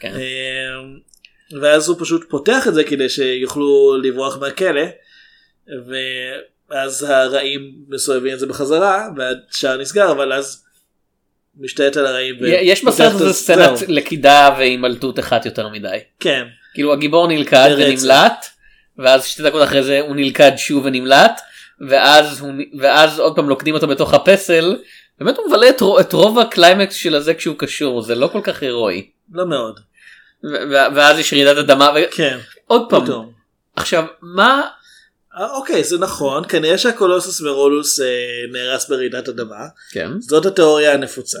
[0.00, 0.14] כן.
[0.14, 4.82] אה, ואז הוא פשוט פותח את זה כדי שיוכלו לברוח מהכלא.
[6.70, 10.64] ואז הרעים מסובבים את זה בחזרה והשער נסגר אבל אז
[11.58, 12.36] משתלט על הרעים.
[12.40, 13.88] יש בסרט הזה סצנת.
[13.88, 15.98] לכידה והימלטות אחת יותר מדי.
[16.20, 16.44] כן.
[16.74, 17.70] כאילו הגיבור נלכד.
[17.78, 18.46] ונמלט
[18.98, 21.40] ואז שתי דקות אחרי זה הוא נלכד שוב ונמלט
[21.88, 24.76] ואז, הוא, ואז עוד פעם לוכדים אותו בתוך הפסל,
[25.18, 28.62] באמת הוא מבלה את, את רוב הקליימקס של הזה כשהוא קשור, זה לא כל כך
[28.62, 29.10] הירואי.
[29.32, 29.80] לא מאוד.
[30.94, 32.38] ואז יש רעידת אדמה, כן.
[32.68, 33.32] ועוד פעם, פתאום.
[33.76, 34.62] עכשיו מה,
[35.38, 38.06] אוקיי זה נכון כנראה שהקולוסוס מרודוס אה,
[38.52, 41.38] נהרס ברעידת אדמה כן, זאת התיאוריה הנפוצה.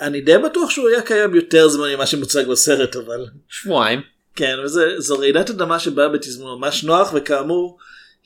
[0.00, 4.00] אני די בטוח שהוא היה קיים יותר זמן ממה שמוצג בסרט אבל שבועיים,
[4.36, 7.78] כן וזה זו רעידת אדמה שבאה בתזמון ממש נוח וכאמור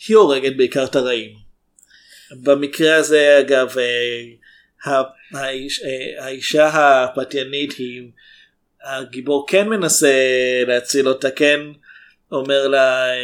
[0.09, 1.31] היא הורגת בעיקר את הרעים.
[2.43, 5.03] במקרה הזה אגב אה, ה-
[5.39, 6.69] האיש, אה, האישה
[7.05, 8.03] הפתיינית היא
[8.85, 10.13] הגיבור כן מנסה
[10.67, 11.61] להציל אותה כן
[12.33, 13.15] אומר לה אה,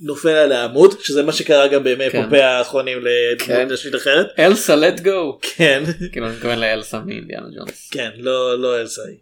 [0.00, 2.24] נופל על העמוד שזה מה שקרה גם בימי כן.
[2.24, 2.98] פופי האחרונים
[3.38, 3.54] כן.
[3.54, 8.58] לדמות נשית אחרת אלסה לט גו, כן כאילו אני מתכוון לאלסה מאינדיאנה ג'ונס, כן לא
[8.58, 9.18] לא אלסאי.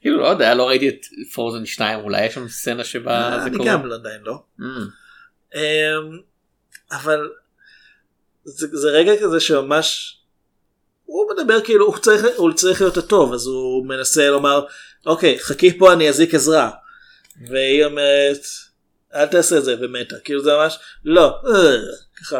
[0.00, 3.56] כאילו לא יודע, לא ראיתי את פרוזן 2, אולי יש שם סצנה שבה זה אני
[3.56, 4.34] קורה, גם לא- עדיין לא.
[4.60, 4.62] Mm,
[5.54, 6.18] אמ,
[6.92, 7.28] אבל
[8.44, 10.18] זה, זה רגע כזה שממש
[11.04, 14.64] הוא מדבר כאילו הוא צריך, הוא צריך להיות הטוב אז הוא מנסה לומר
[15.06, 16.70] אוקיי חכי פה אני אזיק עזרה
[17.48, 18.40] והיא אומרת
[19.14, 21.76] אל תעשה את זה ומתה כאילו זה ממש לא אה,
[22.20, 22.38] ככה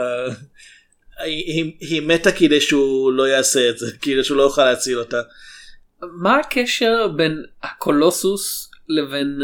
[1.19, 4.99] היא, היא, היא מתה כדי שהוא לא יעשה את זה כאילו שהוא לא יוכל להציל
[4.99, 5.21] אותה.
[6.03, 9.43] מה הקשר בין הקולוסוס לבין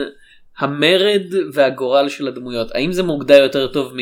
[0.59, 2.75] המרד והגורל של הדמויות?
[2.75, 3.99] האם זה מוגדר יותר טוב מ...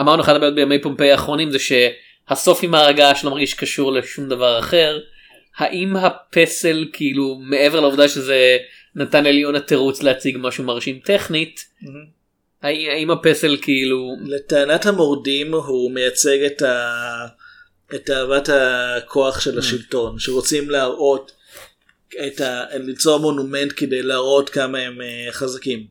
[0.00, 4.58] אמרנו אחת הבעיות בימי פומפיי האחרונים זה שהסוף עם ההרגעה שלא מרגיש קשור לשום דבר
[4.58, 5.00] אחר.
[5.56, 8.56] האם הפסל כאילו מעבר לעובדה שזה
[8.94, 11.94] נתן לליונה תירוץ להציג משהו מרשים טכנית האם
[12.64, 17.26] האם הפסל כאילו לטענת המורדים הוא מייצג את, ה...
[17.94, 21.32] את אהבת הכוח של השלטון שרוצים להראות
[22.26, 22.64] את ה...
[22.74, 25.86] ליצור מונומנט כדי להראות כמה הם אה, חזקים.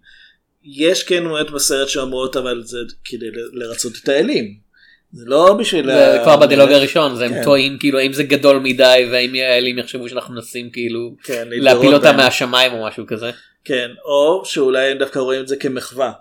[0.63, 4.63] יש כן דמויות בסרט שאומרות אבל זה כדי לרצות את האלים.
[5.11, 5.85] זה לא בשביל...
[5.85, 7.33] זה ה- כבר בדילוג הראשון זה כן.
[7.33, 11.93] הם טועים כאילו האם זה גדול מדי והאם האלים יחשבו שאנחנו מנסים כאילו כן, להפיל
[11.93, 12.17] אותם.
[12.17, 13.31] מהשמיים או משהו כזה.
[13.65, 16.11] כן, או שאולי הם דווקא רואים את זה כמחווה.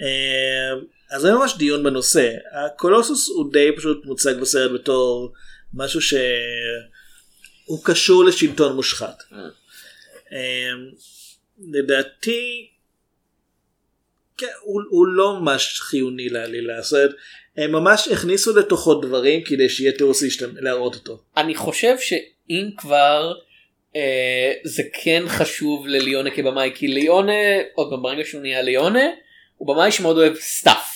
[0.00, 2.30] אה, אז זה ממש דיון בנושא.
[2.52, 5.32] הקולוסוס הוא די פשוט מוצג בסרט בתור
[5.74, 9.22] משהו שהוא קשור לשלטון מושחת.
[9.30, 9.34] Mm.
[10.32, 10.70] אה,
[11.72, 12.68] לדעתי,
[14.38, 16.74] כן, הוא, הוא לא ממש חיוני לעלילה.
[16.92, 17.14] אומרת,
[17.56, 21.22] הם ממש הכניסו לתוכו דברים כדי שיהיה תירוץ להראות אותו.
[21.36, 23.47] אני חושב שאם כבר אה,
[24.64, 27.32] זה כן חשוב לליונה כבמאי כי ליונה
[27.74, 29.04] עוד פעם ברגע שהוא נהיה ליונה
[29.56, 30.94] הוא במאי שמאוד אוהב stuff.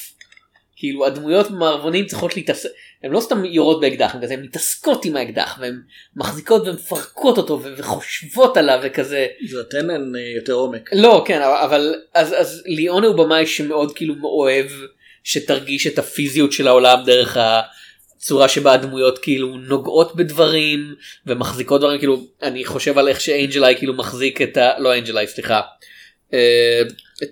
[0.76, 2.68] כאילו הדמויות במערבונים צריכות להתעסק
[3.02, 5.80] הן לא סתם יורות באקדח הן כזה הן מתעסקות עם האקדח והן
[6.16, 10.90] מחזיקות ומפרקות אותו ו- וחושבות עליו וכזה זה נותן להם אה, יותר עומק.
[10.92, 14.66] לא כן אבל- אז אז ליאונה הוא במאי שמאוד כאילו אוהב
[15.24, 17.36] שתרגיש את הפיזיות של העולם דרך
[18.22, 20.94] הצורה שבה הדמויות כאילו נוגעות בדברים
[21.26, 24.78] ומחזיקות דברים כאילו אני חושב על איך שאנג'לאי כאילו מחזיק את ה...
[24.78, 25.60] לא אנג'לאי סליחה.
[26.34, 26.82] אה,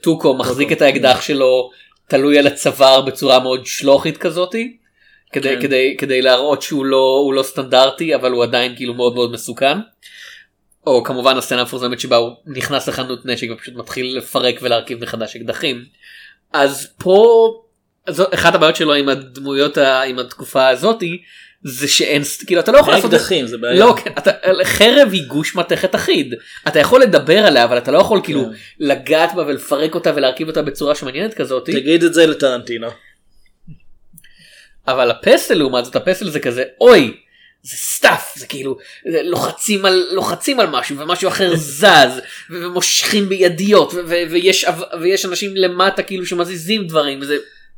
[0.02, 1.70] טוקו מחזיק את האקדח שלו
[2.08, 4.76] תלוי על הצוואר בצורה מאוד שלוחית כזאתי.
[5.32, 5.62] כדי, כן.
[5.62, 9.78] כדי, כדי להראות שהוא לא, הוא לא סטנדרטי אבל הוא עדיין כאילו מאוד מאוד מסוכן.
[10.86, 15.84] או כמובן הסצנה המפורסמת שבה הוא נכנס לחנות נשק ופשוט מתחיל לפרק ולהרכיב מחדש אקדחים.
[16.52, 17.50] אז פה
[18.08, 21.22] זו אחת הבעיות שלו עם הדמויות ה- עם התקופה הזאתי
[21.64, 23.80] זה שאין כאילו אתה לא יכול לעשות אקדחים זה בעיה.
[23.80, 24.30] לא כן, אתה,
[24.64, 26.34] חרב היא גוש מתכת אחיד
[26.68, 28.50] אתה יכול לדבר עליה אבל אתה לא יכול כאילו כן.
[28.80, 32.88] לגעת בה ולפרק אותה ולהרכיב אותה בצורה שמעניינת כזאת תגיד את זה לטרנטינו.
[34.88, 37.16] אבל הפסל לעומת זאת הפסל זה כזה אוי
[37.62, 38.76] זה stuff זה כאילו
[39.12, 44.66] זה לוחצים על לוחצים על משהו ומשהו אחר זז ומושכים בידיות ויש
[45.00, 47.36] ויש אנשים למטה כאילו שמזיזים דברים וזה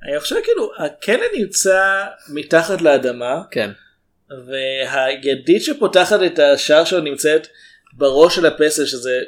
[0.08, 3.70] אני חושב כאילו הכלא נמצא מתחת לאדמה כן
[4.46, 7.46] והידית שפותחת את השער שלו נמצאת
[7.92, 9.20] בראש של הפסל שזה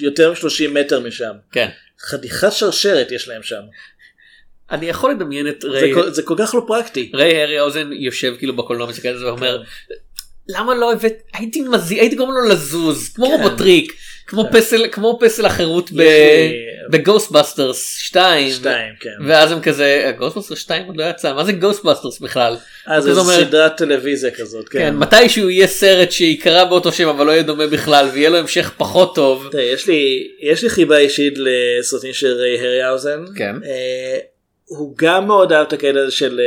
[0.00, 1.32] יותר מ-30 מטר משם.
[1.52, 1.68] כן
[2.00, 3.60] חתיכת שרשרת יש להם שם.
[4.70, 7.10] אני יכול לדמיין את זה, ריי כל- זה כל כך לא פרקטי.
[7.14, 9.62] ריי האריהאוזן יושב כאילו בקולנוע מסתכל על זה ואומר
[10.48, 13.32] למה לא הבאת הייתי מזיז הייתי גורם לו לזוז כמו כן.
[13.32, 13.92] רובוטריק
[14.26, 15.90] כמו פסל כמו פסל החירות
[16.90, 19.10] ב Ghostbusters 2 שתיים כן.
[19.26, 22.56] ואז הם כזה Ghostbusters 2 עוד לא יצא מה זה Ghostbusters בכלל.
[22.86, 24.68] אז זו סדרת טלוויזיה כזאת.
[24.68, 24.96] כן, כן.
[24.96, 29.14] מתישהו יהיה סרט שיקרא באותו שם אבל לא יהיה דומה בכלל ויהיה לו המשך פחות
[29.14, 29.50] טוב.
[29.58, 33.24] יש לי יש לי חיבה אישית לסרטים של ריי האריהאוזן.
[33.36, 33.56] כן.
[33.64, 34.18] אה,
[34.64, 36.40] הוא גם מאוד אהב את הקטע הזה של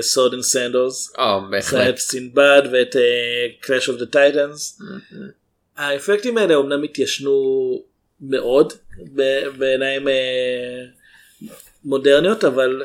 [0.00, 1.12] sword and sandals.
[1.12, 1.98] את בהחלט.
[1.98, 2.96] סינבד ואת
[3.60, 4.78] Clash of the Titans.
[5.80, 7.32] האפקטים האלה אומנם התיישנו
[8.20, 8.72] מאוד
[9.58, 10.84] בעיניים אה,
[11.84, 12.82] מודרניות אבל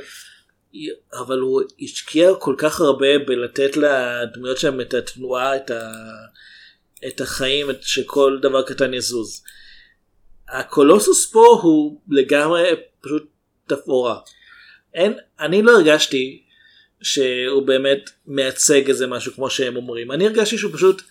[1.13, 5.91] אבל הוא השקיע כל כך הרבה בלתת לדמויות שלהם את התנועה, את, ה,
[7.07, 9.43] את החיים, את, שכל דבר קטן יזוז.
[10.49, 12.63] הקולוסוס פה הוא לגמרי
[13.01, 13.29] פשוט
[13.67, 14.19] תפאורה.
[14.93, 16.43] אין, אני לא הרגשתי
[17.01, 20.11] שהוא באמת מייצג איזה משהו כמו שהם אומרים.
[20.11, 21.01] אני הרגשתי שהוא פשוט,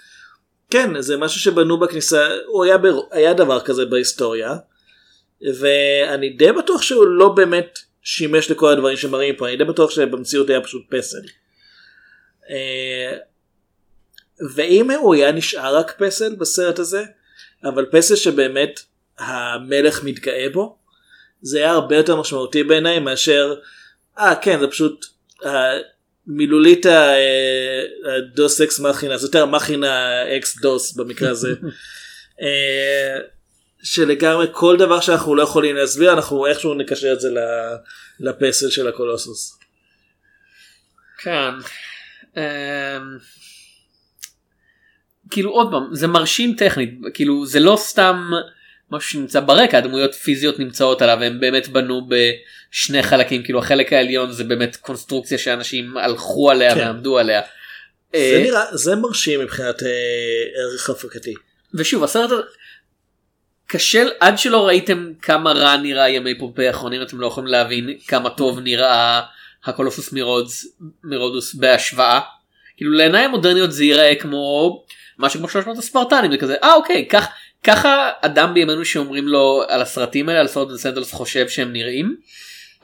[0.74, 4.56] כן, זה משהו שבנו בכניסה, הוא היה, בר, היה דבר כזה בהיסטוריה,
[5.58, 10.50] ואני די בטוח שהוא לא באמת שימש לכל הדברים שמראים פה, אני די בטוח שבמציאות
[10.50, 11.20] היה פשוט פסל.
[12.50, 13.16] אה,
[14.54, 17.04] ואם הוא היה נשאר רק פסל בסרט הזה,
[17.64, 18.80] אבל פסל שבאמת
[19.18, 20.78] המלך מתגאה בו,
[21.42, 23.54] זה היה הרבה יותר משמעותי בעיניי מאשר,
[24.18, 25.06] אה כן זה פשוט
[26.26, 26.86] מילולית
[28.06, 31.54] ה deus ex machina, זה יותר machina ex deus במקרה הזה.
[32.42, 33.18] אה,
[33.82, 37.28] שלגמרי כל דבר שאנחנו לא יכולים להסביר אנחנו איכשהו נקשר את זה
[38.20, 39.58] לפסל של הקולוסוס.
[41.18, 41.50] כן.
[42.36, 42.42] אמ,
[45.30, 48.30] כאילו עוד פעם זה מרשים טכנית כאילו זה לא סתם
[48.90, 54.32] משהו שנמצא ברקע הדמויות פיזיות נמצאות עליו הם באמת בנו בשני חלקים כאילו החלק העליון
[54.32, 56.80] זה באמת קונסטרוקציה שאנשים הלכו עליה כן.
[56.80, 57.40] ועמדו עליה.
[58.12, 59.88] זה אה, נראה זה מרשים מבחינת אה,
[60.62, 61.34] ערך הפקתי.
[61.74, 62.42] ושוב הסרט הזה
[63.66, 68.30] קשה עד שלא ראיתם כמה רע נראה ימי פומפי האחרונים אתם לא יכולים להבין כמה
[68.30, 69.20] טוב נראה
[69.64, 70.66] הקולוסוס מרודוס
[71.04, 72.20] מרודוס בהשוואה.
[72.76, 74.84] כאילו לעיניים מודרניות זה ייראה כמו
[75.18, 77.26] משהו כמו 300 הספרטנים זה כזה אה אוקיי כך
[77.64, 82.16] ככה אדם בימינו שאומרים לו על הסרטים האלה על סרט sandals חושב שהם נראים.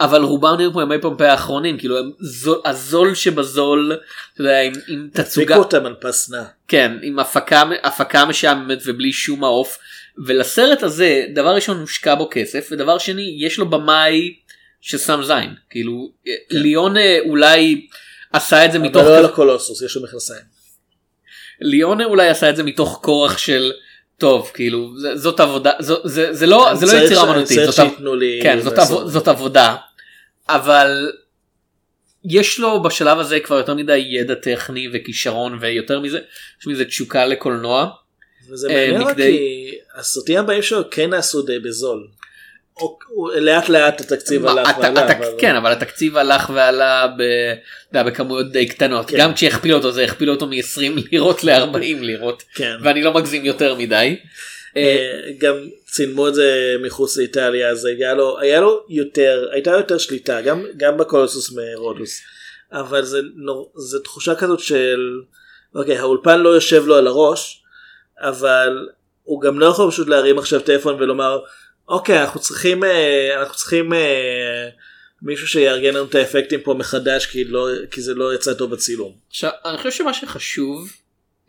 [0.01, 3.93] אבל רובם נראים כמו ימי פומפי האחרונים כאילו הם זול, הזול שבזול
[4.35, 6.43] אתה יודע, עם, עם תצוגה אותם על פס נע.
[6.69, 9.79] כן עם הפקה הפקה משעממת ובלי שום מעוף
[10.27, 14.35] ולסרט הזה דבר ראשון הושקע בו כסף ודבר שני יש לו במאי
[14.81, 16.13] ששם זין כאילו
[16.51, 17.87] ליונה אולי
[18.33, 20.45] עשה את זה מתוך אבל לא על הקולוסוס יש לו מכנסיים.
[21.61, 23.73] ליונה אולי עשה את זה מתוך כורח של
[24.21, 27.75] טוב כאילו זה- זאת עבודה זו- זה זה לא זה לא יצירה אמנותית זאת
[28.43, 29.03] כן זאת, לעשות.
[29.03, 29.77] עב, זאת עבודה
[30.49, 31.11] אבל
[32.25, 36.19] יש לו בשלב הזה כבר יותר מדי ידע טכני וכישרון ויותר מזה
[36.61, 37.87] יש מזה תשוקה לקולנוע
[38.51, 42.07] וזה אה, מעניין מכדי- כי הסרטים הבאים שלו כן נעשו די בזול.
[42.77, 45.09] או- הוא- לאט לאט התקציב הלך ועלה.
[45.39, 47.07] כן אבל התקציב הלך ועלה
[47.93, 49.19] בכמויות די קטנות כן.
[49.19, 52.77] גם כשהכפילו אותו זה הכפילו אותו מ-20 לירות ל-40 לירות כן.
[52.83, 54.17] ואני לא מגזים יותר מדי.
[54.77, 55.55] אה, גם
[55.85, 60.65] צילמו את זה מחוץ לאיטליה אז היה לו היה לו יותר הייתה יותר שליטה גם
[60.77, 62.21] גם בקולוסוס מרודוס
[62.73, 63.03] אבל
[63.75, 65.21] זה תחושה כזאת של
[65.75, 67.63] אוקיי האולפן לא יושב לו על הראש
[68.21, 68.89] אבל
[69.23, 71.39] הוא גם לא יכול פשוט להרים עכשיו טלפון ולומר
[71.91, 74.69] אוקיי אנחנו צריכים אה, אנחנו צריכים אה,
[75.23, 79.13] מישהו שיארגן לנו את האפקטים פה מחדש כי לא כי זה לא יצא טוב בצילום.
[79.29, 80.93] עכשיו אני חושב שמה שחשוב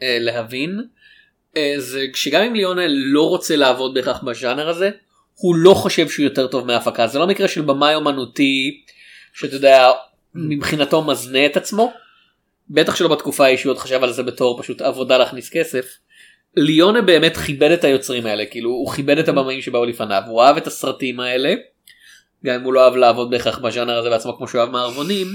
[0.01, 0.81] אה, להבין
[1.57, 4.89] אה, זה שגם אם ליונה לא רוצה לעבוד בהכרח בז'אנר הזה
[5.33, 8.83] הוא לא חושב שהוא יותר טוב מהפקה זה לא מקרה של במאי אומנותי
[9.33, 9.89] שאתה יודע
[10.35, 11.93] מבחינתו מזנה את עצמו
[12.69, 15.85] בטח שלא בתקופה עוד חשב על זה בתור פשוט עבודה להכניס כסף.
[16.55, 20.57] ליונה באמת כיבד את היוצרים האלה כאילו הוא כיבד את הבמאים שבאו לפניו הוא אהב
[20.57, 21.53] את הסרטים האלה.
[22.45, 25.27] גם אם הוא לא אהב לעבוד בהכרח בז'אנר הזה בעצמו כמו שהוא אהב מערבונים.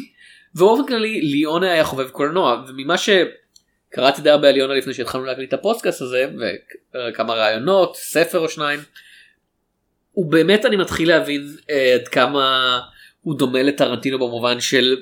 [0.55, 5.49] ובאופן כללי ליונה היה חובב קולנוע וממה שקראתי די הרבה על ליונה לפני שהתחלנו להקליט
[5.49, 6.31] את הפודקאסט הזה
[6.95, 8.81] וכמה רעיונות ספר או שניים.
[10.13, 12.79] הוא באמת אני מתחיל להבין אה, עד כמה
[13.21, 14.97] הוא דומה לטרנטינו במובן של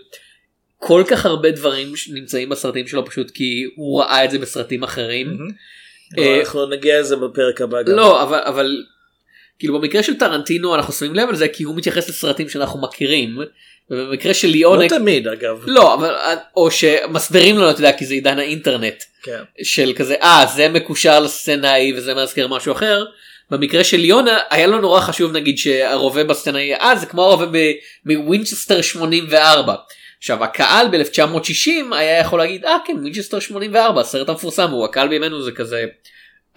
[0.77, 5.29] כל כך הרבה דברים נמצאים בסרטים שלו פשוט כי הוא ראה את זה בסרטים אחרים.
[5.29, 5.35] אה,
[6.19, 7.93] אנחנו נגיע לזה בפרק הבא גם.
[7.93, 8.85] לא אבל אבל
[9.59, 13.39] כאילו במקרה של טרנטינו אנחנו שמים לב על זה כי הוא מתייחס לסרטים שאנחנו מכירים.
[13.91, 15.63] ובמקרה של ליאונה לא תמיד אגב.
[15.67, 16.15] לא אבל
[16.57, 19.43] או שמסבירים לנו אתה יודע כי זה עידן האינטרנט כן.
[19.63, 23.05] של כזה אה זה מקושר לסצנה ההיא וזה מזכיר משהו אחר.
[23.51, 27.59] במקרה של ליונה היה לו נורא חשוב נגיד שהרובה בסצנה ההיא אה זה כמו הרובה
[28.07, 29.75] מווינצ'סטר 84.
[30.25, 35.43] עכשיו הקהל ב-1960 היה יכול להגיד אה כן ווינצ'סטר 84 הסרט המפורסם הוא הקהל בימינו
[35.43, 35.85] זה כזה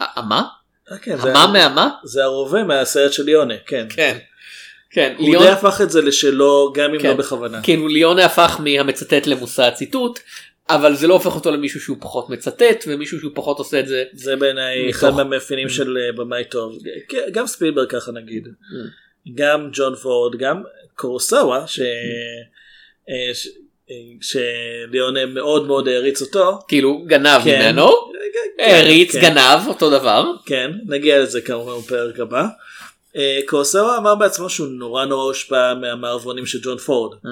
[0.02, 0.44] "אה, מה?
[0.92, 1.90] אה, כן, זה- מה מהמה?
[2.04, 3.88] זה הרובה מהסרט של ליונה, כן.
[3.90, 4.18] כן.
[4.92, 7.08] כן, הוא ליונה- די הפך את זה לשלו גם אם כן.
[7.08, 7.62] לא בכוונה.
[7.64, 10.20] כאילו ליונה הפך מהמצטט למושא הציטוט
[10.70, 14.04] אבל זה לא הופך אותו למישהו שהוא פחות מצטט ומישהו שהוא פחות עושה את זה.
[14.14, 16.78] זה בעיניי מתוך- אחד מהמאפיינים של אה, במאי טוב.
[17.10, 18.48] כן, גם ספילברג ככה נגיד.
[19.36, 20.64] גם ג'ון פורד, גם
[20.96, 21.80] קורוסאווה, ש-
[23.10, 23.32] אה,
[23.90, 26.60] אה, שליונה מאוד מאוד העריץ אותו.
[26.68, 27.62] כאילו גנב כן.
[27.62, 27.88] ממנו,
[28.58, 29.22] כן, העריץ כן.
[29.22, 30.26] גנב אותו דבר.
[30.46, 32.46] כן, נגיע לזה כמובן בפרק הבא.
[33.16, 37.18] אה, קורוסאווה אמר בעצמו שהוא נורא נורא הושפע מהמערבונים של ג'ון פורד.
[37.26, 37.32] אה.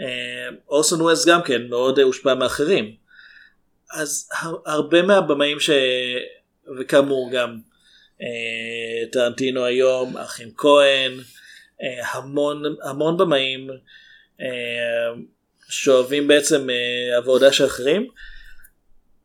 [0.00, 2.94] אה, אורסון ווסט גם כן מאוד אה, הושפע מאחרים.
[3.94, 5.70] אז הר- הרבה מהבמאים ש...
[6.80, 7.56] וכאמור גם
[8.22, 11.12] אה, טרנטינו היום, אחים כהן,
[11.82, 13.70] אה, המון המון במאים
[14.40, 15.20] אה,
[15.68, 18.08] שאוהבים בעצם אה, עבודה של אחרים.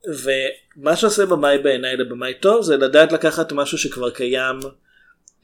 [0.08, 4.60] ומה שעושה במאי בעיניי לבמאי טוב זה לדעת לקחת משהו שכבר קיים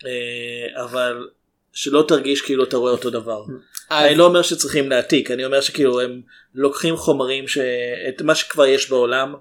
[0.05, 1.28] אה, אבל
[1.74, 3.43] שלא תרגיש כאילו אתה רואה אותו דבר.
[3.91, 6.22] אני לא אומר שצריכים להעתיק אני אומר שכאילו הם
[6.55, 7.57] לוקחים חומרים ש...
[8.09, 9.36] את מה שכבר יש בעולם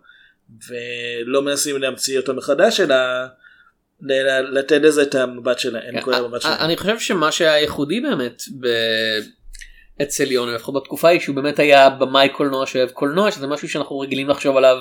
[0.69, 2.95] ולא מנסים להמציא אותו מחדש אלא
[4.41, 5.97] לתת לזה את המבט שלהם.
[5.97, 6.61] המבט שלהם.
[6.61, 8.67] אני חושב שמה שהיה ייחודי באמת ב...
[10.03, 13.99] אצל יוני לפחות בתקופה היא שהוא באמת היה במאי קולנוע שאוהב קולנוע שזה משהו שאנחנו
[13.99, 14.77] רגילים לחשוב עליו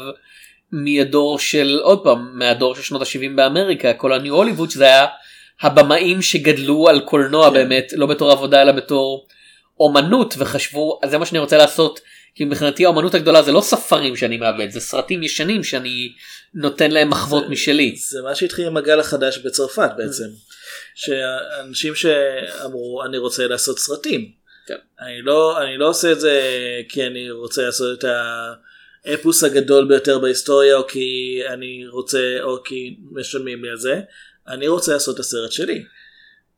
[0.71, 5.05] מהדור של עוד פעם מהדור של שנות ה-70 באמריקה כל הניו הוליווד שזה היה
[5.61, 7.53] הבמאים שגדלו על קולנוע כן.
[7.53, 9.27] באמת לא בתור עבודה אלא בתור
[9.79, 11.99] אומנות וחשבו "אז זה מה שאני רוצה לעשות
[12.35, 16.09] כי מבחינתי האומנות הגדולה זה לא ספרים שאני מעבד זה סרטים ישנים שאני
[16.53, 17.95] נותן להם מחוות משלי.
[17.95, 20.23] זה מה שהתחיל עם הגל החדש בצרפת בעצם.
[20.95, 24.38] שאנשים שאמרו אני רוצה לעשות סרטים.
[24.69, 25.05] כן.
[25.05, 26.41] אני לא אני לא עושה את זה
[26.89, 28.05] כי אני רוצה לעשות את
[29.05, 34.01] האפוס הגדול ביותר בהיסטוריה או כי אני רוצה או כי משלמים לי על זה.
[34.47, 35.83] אני רוצה לעשות את הסרט שלי.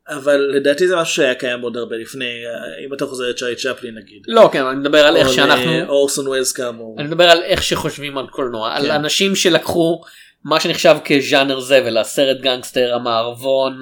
[0.07, 2.43] אבל לדעתי זה משהו שהיה קיים עוד הרבה לפני
[2.86, 4.24] אם אתה חוזר לצ'ארי צ'פלין נגיד.
[4.28, 6.95] לא כן אני מדבר על איך או שאנחנו לאורסון ווילס כאמור.
[6.99, 8.91] אני מדבר על איך שחושבים על קולנוע על כן.
[8.91, 10.01] אנשים שלקחו
[10.43, 13.82] מה שנחשב כז'אנר זבל הסרט גנגסטר המערבון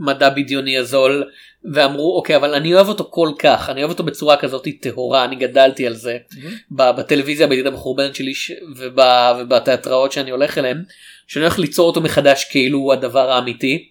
[0.00, 1.24] המדע בדיוני הזול
[1.72, 5.36] ואמרו אוקיי אבל אני אוהב אותו כל כך אני אוהב אותו בצורה כזאת טהורה אני
[5.36, 6.18] גדלתי על זה
[6.70, 8.98] ב- בטלוויזיה בידיד המחורבנת שלי ש- וב-
[9.40, 10.82] ובתיאטראות שאני הולך אליהם
[11.26, 13.88] שאני הולך ליצור אותו מחדש כאילו הוא הדבר האמיתי.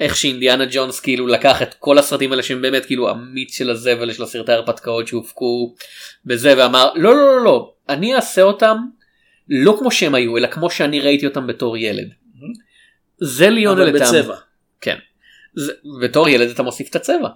[0.00, 4.12] איך שאינדיאנה ג'ונס כאילו לקח את כל הסרטים האלה שהם באמת כאילו המיץ של הזבל
[4.12, 5.74] של הסרטי ההרפתקאות שהופקו
[6.24, 8.76] בזה ואמר לא לא לא לא אני אעשה אותם
[9.48, 12.08] לא כמו שהם היו אלא כמו שאני ראיתי אותם בתור ילד.
[13.18, 14.08] זה ליונה אבל לטעם.
[14.80, 14.96] כן.
[15.54, 15.72] זה,
[16.02, 17.28] בתור ילד אתה מוסיף את הצבע.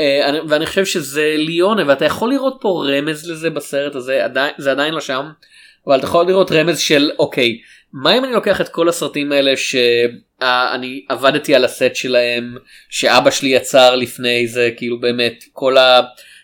[0.00, 4.54] אה, אני- ואני חושב שזה ליונה ואתה יכול לראות פה רמז לזה בסרט הזה עדיין
[4.58, 5.30] זה עדיין לא שם.
[5.86, 7.58] אבל אתה יכול לראות רמז של אוקיי
[7.92, 12.56] מה אם אני לוקח את כל הסרטים האלה שאני עבדתי על הסט שלהם
[12.88, 16.00] שאבא שלי יצר לפני זה כאילו באמת כל, ה,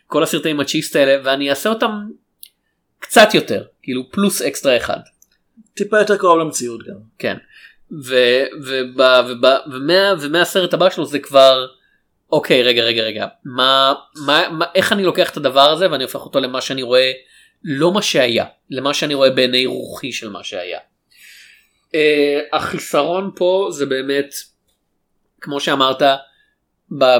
[0.06, 1.90] כל הסרטי מצ'יסט האלה ואני אעשה אותם
[2.98, 4.98] קצת יותר כאילו פלוס אקסטרה אחד.
[5.74, 6.96] טיפה יותר קרוב למציאות גם.
[7.18, 7.36] כן.
[10.20, 11.66] ומהסרט הבא שלו זה כבר
[12.32, 13.94] אוקיי רגע רגע רגע מה,
[14.26, 17.12] מה, מה איך אני לוקח את הדבר הזה ואני הופך אותו למה שאני רואה
[17.64, 20.78] לא מה שהיה למה שאני רואה בעיני רוחי של מה שהיה.
[20.78, 24.34] Uh, החיסרון פה זה באמת
[25.40, 26.02] כמו שאמרת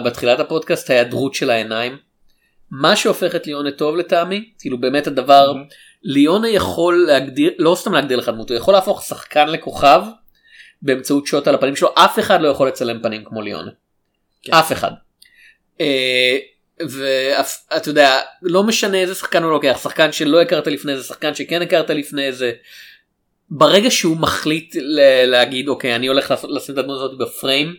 [0.05, 1.99] בתחילת הפודקאסט ההיעדרות של העיניים.
[2.71, 5.53] מה שהופך את ליונה טוב לטעמי כאילו באמת הדבר
[6.03, 10.03] ליונה יכול להגדיר לא סתם להגדיר לך דמות הוא יכול להפוך שחקן לכוכב
[10.83, 13.71] באמצעות שוט על הפנים שלו אף אחד לא יכול לצלם פנים כמו ליונה.
[14.43, 14.55] כן.
[14.55, 14.91] אף אחד.
[15.81, 16.39] אה,
[16.81, 21.63] ואתה יודע לא משנה איזה שחקן הוא לוקח שחקן שלא הכרת לפני זה שחקן שכן
[21.63, 22.53] הכרת לפני זה.
[23.51, 24.77] ברגע שהוא מחליט
[25.27, 27.75] להגיד אוקיי אני הולך לשים את הדמות הזאת בפריים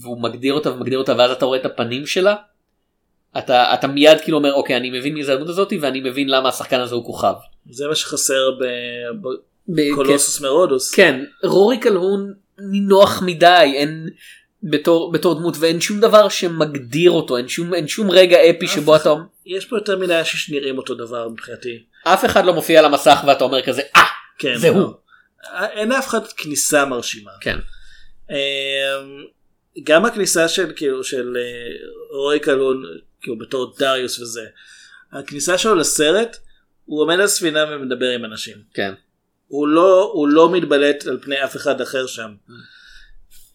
[0.00, 2.34] והוא מגדיר אותה ומגדיר אותה ואז אתה רואה את הפנים שלה.
[3.38, 6.48] אתה אתה מיד כאילו אומר אוקיי אני מבין מי זה הדמות הזאת ואני מבין למה
[6.48, 7.34] השחקן הזה הוא כוכב.
[7.70, 9.28] זה מה שחסר ב-
[9.68, 10.94] בקולוסוס מרודוס.
[10.94, 14.08] כן רורי קלהון נינוח מדי אין
[14.62, 18.96] בתור בתור דמות ואין שום דבר שמגדיר אותו אין שום אין שום רגע אפי שבו
[18.96, 19.14] אתה
[19.46, 21.82] יש פה יותר מדי אנשים שנראים אותו דבר מבחינתי.
[22.04, 24.02] אף אחד לא מופיע על המסך ואתה אומר כזה אה
[24.38, 24.56] כן.
[24.56, 24.74] זה לא.
[24.74, 24.92] הוא.
[25.52, 27.30] אין לאף אחד כניסה מרשימה.
[27.40, 27.58] כן
[28.30, 28.36] אמ,
[29.82, 32.82] גם הכניסה של כאילו של אה, רוי קלון
[33.20, 34.44] כאילו בתור דריוס וזה.
[35.12, 36.36] הכניסה שלו לסרט
[36.84, 38.56] הוא עומד על ספינה ומדבר עם אנשים.
[38.74, 38.94] כן
[39.54, 42.34] הוא לא הוא לא מתבלט על פני אף אחד אחר שם.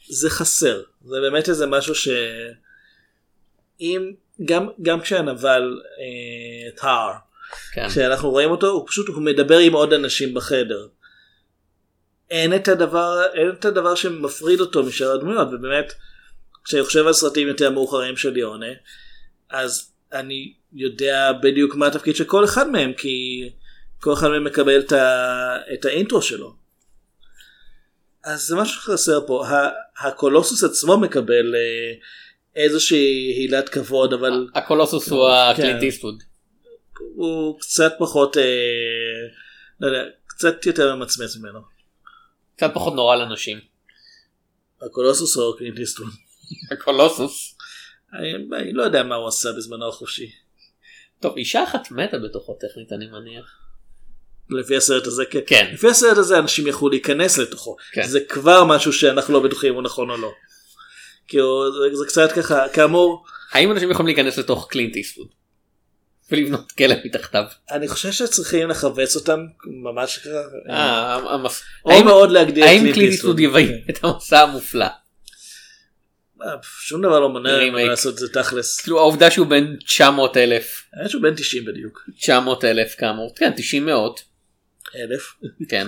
[0.09, 2.07] זה חסר זה באמת איזה משהו ש...
[3.81, 4.13] אם
[4.45, 7.11] גם גם כשהנבל אה, טאר
[7.73, 10.87] כן כשאנחנו רואים אותו הוא פשוט הוא מדבר עם עוד אנשים בחדר.
[12.29, 15.93] אין את הדבר אין את הדבר שמפריד אותו משאר הדמויות ובאמת
[16.63, 18.73] כשאני חושב על סרטים יותר מאוחרים של ליאונה
[19.49, 23.49] אז אני יודע בדיוק מה התפקיד של כל אחד מהם כי
[23.99, 26.55] כל אחד מהם מקבל את, ה, את האינטרו שלו.
[28.23, 31.93] אז זה משהו שחסר פה ה- הקולוסוס עצמו מקבל אה,
[32.55, 35.61] איזושהי הילת כבוד אבל הקולוסוס הוא כן.
[35.61, 36.23] הקלינט איסטווד.
[37.15, 38.43] הוא קצת פחות אה,
[39.79, 41.59] לא יודע, קצת יותר ממצמץ ממנו.
[42.55, 43.59] קצת פחות נורא לנשים.
[44.81, 46.09] הקולוסוס או קלינט איסטווד.
[46.71, 47.57] הקולוסוס.
[48.13, 50.31] אני, אני לא יודע מה הוא עשה בזמנו החופשי.
[51.19, 53.68] טוב אישה אחת מתה בתוכו טכנית אני מניח.
[54.49, 55.39] לפי הסרט הזה כן.
[55.47, 55.69] כן.
[55.73, 57.75] לפי הסרט הזה אנשים יכלו להיכנס לתוכו.
[57.91, 58.07] כן.
[58.07, 60.31] זה כבר משהו שאנחנו לא בטוחים אם הוא נכון או לא.
[61.27, 65.27] כאילו זה, זה קצת ככה כאמור האם אנשים יכולים להיכנס לתוך קלינט איסטווד?
[66.31, 67.43] ולבנות כלא מתחתיו.
[67.71, 70.29] אני חושב שצריכים לכווץ אותם ממש ככה.
[70.69, 71.19] אה,
[71.85, 73.11] או מאוד להגדיר את האם קלינט איסטווד.
[73.11, 74.85] איסטווד יביים את המסע המופלא?
[76.41, 76.47] אה,
[76.79, 77.87] שום דבר לא מונע ממנו.
[77.87, 78.81] לעשות את זה תכלס.
[78.81, 82.09] כאילו העובדה שהוא בן 900 אלף האמת שהוא בן 90 בדיוק.
[82.17, 84.28] 900 אלף כאמור כן 90 מאות
[84.95, 85.33] אלף.
[85.69, 85.87] כן.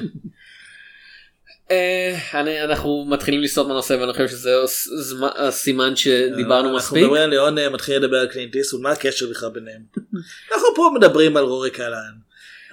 [1.71, 4.49] אה, אני- אנחנו מתחילים לסטות מהנושא ואני חושב שזה
[5.35, 7.03] הסימן שדיברנו אנחנו מספיק.
[7.03, 9.81] מדברים על ליאון מתחיל לדבר על קלינט איסטווד מה הקשר בכלל ביניהם.
[10.51, 12.13] אנחנו פה מדברים על רורי קלהן.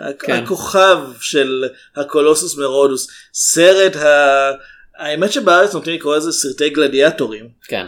[0.01, 0.33] הכ- כן.
[0.45, 1.65] הכוכב של
[1.97, 4.51] הקולוסוס מרודוס סרט ה...
[4.99, 7.49] האמת שבארץ נוטים לקרוא לזה סרטי גלדיאטורים.
[7.69, 7.87] כן.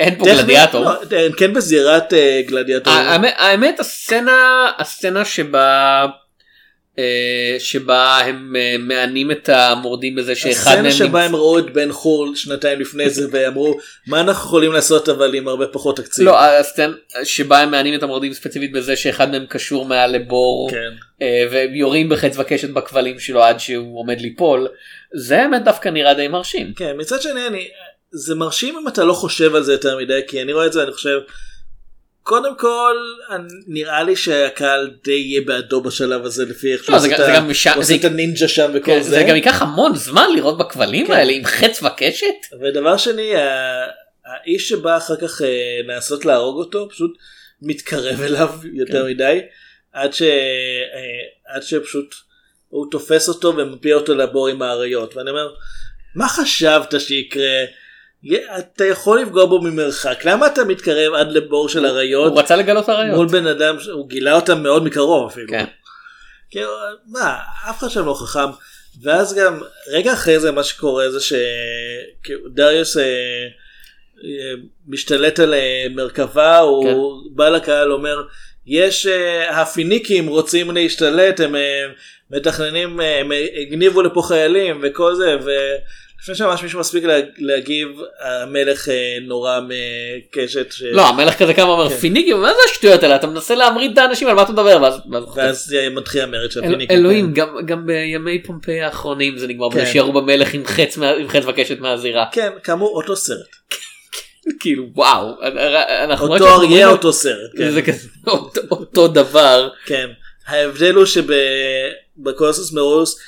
[0.00, 0.84] אין פה גלדיאטור.
[0.84, 1.00] לא,
[1.36, 2.98] כן בזירת אה, גלדיאטורים.
[3.36, 4.32] האמת- הסצנה
[4.78, 6.06] הסצנה שבה
[7.58, 11.92] שבה הם אה, מענים את המורדים בזה שאחד מהם הסצנה שבה הם ראו את בן
[11.92, 16.24] חור שנתיים לפני זה ואמרו מה אנחנו יכולים לעשות אבל עם הרבה פחות תקציב.
[16.24, 16.94] לא הסצנה
[17.24, 20.92] שבה הם מענים את המורדים ספציפית בזה שאחד מהם קשור מעל לבור כן.
[21.22, 24.68] אה, והם יורים בחץ וקשת בכבלים שלו עד שהוא עומד ליפול
[25.14, 26.72] זה האמת דווקא נראה די מרשים.
[26.76, 27.68] כן מצד שני אני
[28.12, 30.82] זה מרשים אם אתה לא חושב על זה יותר מדי כי אני רואה את זה
[30.82, 31.18] אני חושב.
[32.22, 32.96] קודם כל
[33.66, 37.08] נראה לי שהקהל די יהיה בעדו בשלב הזה לפי איך שהוא לא, זה
[37.76, 39.10] עושה גם- את הנינג'ה שם וכל כן, זה.
[39.10, 41.12] זה גם ייקח המון זמן לראות בכבלים כן.
[41.12, 42.26] האלה עם חץ וקשת.
[42.62, 43.32] ודבר שני
[44.26, 47.10] האיש שבא אחר כך אה, לנסות להרוג אותו פשוט
[47.62, 49.10] מתקרב אליו יותר כן.
[49.10, 49.40] מדי
[49.92, 50.22] עד ש...
[50.22, 52.14] אה, עד שפשוט
[52.68, 55.48] הוא תופס אותו ומפיע אותו לבור עם האריות ואני אומר
[56.14, 57.64] מה חשבת שיקרה
[58.58, 62.88] אתה יכול לפגוע בו ממרחק למה אתה מתקרב עד לבור של אריות הוא רצה לגלות
[62.88, 63.16] אריות.
[63.16, 65.48] מול בן אדם שהוא גילה אותם מאוד מקרוב אפילו.
[65.48, 65.64] כן.
[66.50, 66.70] כאילו,
[67.06, 67.38] מה,
[67.70, 68.50] אף אחד שם לא חכם.
[69.02, 73.02] ואז גם, רגע אחרי זה מה שקורה זה שדריוס אה,
[74.24, 74.54] אה,
[74.88, 76.96] משתלט על אה, מרכבה, הוא כן.
[77.36, 78.16] בא לקהל אומר,
[78.66, 79.06] יש,
[79.50, 81.54] הפיניקים רוצים להשתלט, הם
[82.30, 85.36] מתכננים, הם הגניבו לפה חיילים וכל זה,
[86.20, 87.88] ולפני שממש מישהו מספיק לה, להגיב,
[88.20, 90.72] המלך אה, נורא מקשת.
[90.72, 90.82] ש...
[90.82, 91.94] לא המלך כזה קם ואומר כן.
[91.96, 94.94] פיניקים מה זה השטויות האלה אתה מנסה להמריד את האנשים על מה אתה מדבר ואז
[95.34, 96.98] ואז מתחיל המרד של אל- הפיניקים.
[96.98, 99.86] אלוהים גם גם בימי פומפיי האחרונים זה נגמר כן.
[99.86, 103.46] שירו במלך עם חץ עם חץ וקשת מהזירה כן, כאמור אותו סרט.
[104.60, 105.34] כאילו וואו
[106.04, 107.50] אנחנו אותו אריה אותו סרט.
[107.58, 107.70] כן.
[107.70, 110.08] זה כזה אותו- אותו דבר כן.
[110.46, 113.18] ההבדל הוא שבקולוסוס מרוס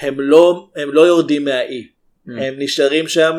[0.00, 1.86] הם לא הם לא יורדים מהאי.
[2.28, 2.30] Mm.
[2.42, 3.32] הם נשארים שם.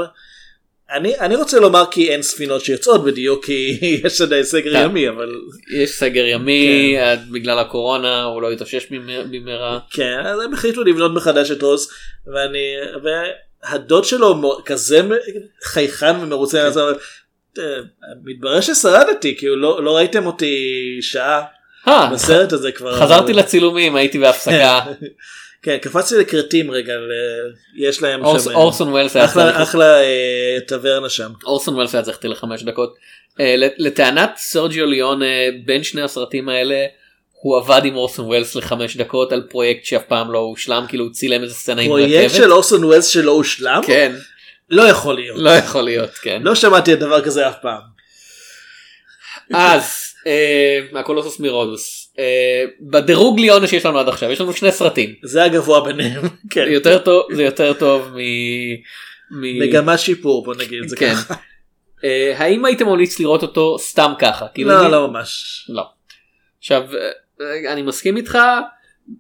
[0.91, 4.85] אני אני רוצה לומר כי אין ספינות שיוצאות בדיוק כי יש עדיין סגר כן.
[4.85, 5.35] ימי אבל
[5.75, 10.83] יש סגר ימי עד בגלל הקורונה הוא לא התאושש במ- במהרה כן אז הם החליטו
[10.83, 11.89] לבנות מחדש את רוס
[12.33, 12.59] ואני
[13.63, 15.01] והדוד שלו כזה
[15.63, 17.61] חייכן ומרוצה כן.
[17.61, 17.77] אה,
[18.23, 20.57] מתברר ששרדתי כאילו לא לא ראיתם אותי
[21.01, 21.41] שעה
[21.87, 24.79] אה, בסרט הזה כבר חזרתי לצילומים הייתי בהפסקה
[25.63, 27.53] כן קפצתי לכרתים רגע ל-
[27.87, 31.95] יש להם אורס- שם אה, אורסון ווילס היה אחלה אחלה אה, טברנה שם אורסון ווילס
[31.95, 32.95] היה צריך איתי לחמש דקות.
[33.39, 36.85] אה, לטענת סרג'יו ליון אה, בין שני הסרטים האלה
[37.41, 41.13] הוא עבד עם אורסון ווילס לחמש דקות על פרויקט שאף פעם לא הושלם כאילו הוא
[41.13, 42.31] צילם איזה סצנה עם פרויקט רכבת.
[42.37, 44.15] של אורסון ווילס שלא הושלם כן
[44.69, 46.41] לא יכול להיות לא יכול להיות כן.
[46.43, 47.81] לא שמעתי על דבר כזה אף פעם
[49.53, 49.83] אז
[50.27, 52.02] אה, מהקולוסוס מירודוס אה,
[52.81, 56.71] בדירוג ליונה שיש לנו עד עכשיו יש לנו שני סרטים זה הגבוה ביניהם כן זה
[56.71, 58.17] יותר טוב זה יותר טוב מ...
[59.31, 59.59] מ...
[59.59, 61.13] מגמת שיפור בוא נגיד את זה כן.
[61.15, 61.33] ככה
[62.03, 64.45] אה, האם הייתם ממליץ לראות אותו סתם ככה?
[64.53, 65.83] כאילו, לא אני- לא ממש לא.
[66.59, 66.83] עכשיו
[67.41, 68.37] אה, אני מסכים איתך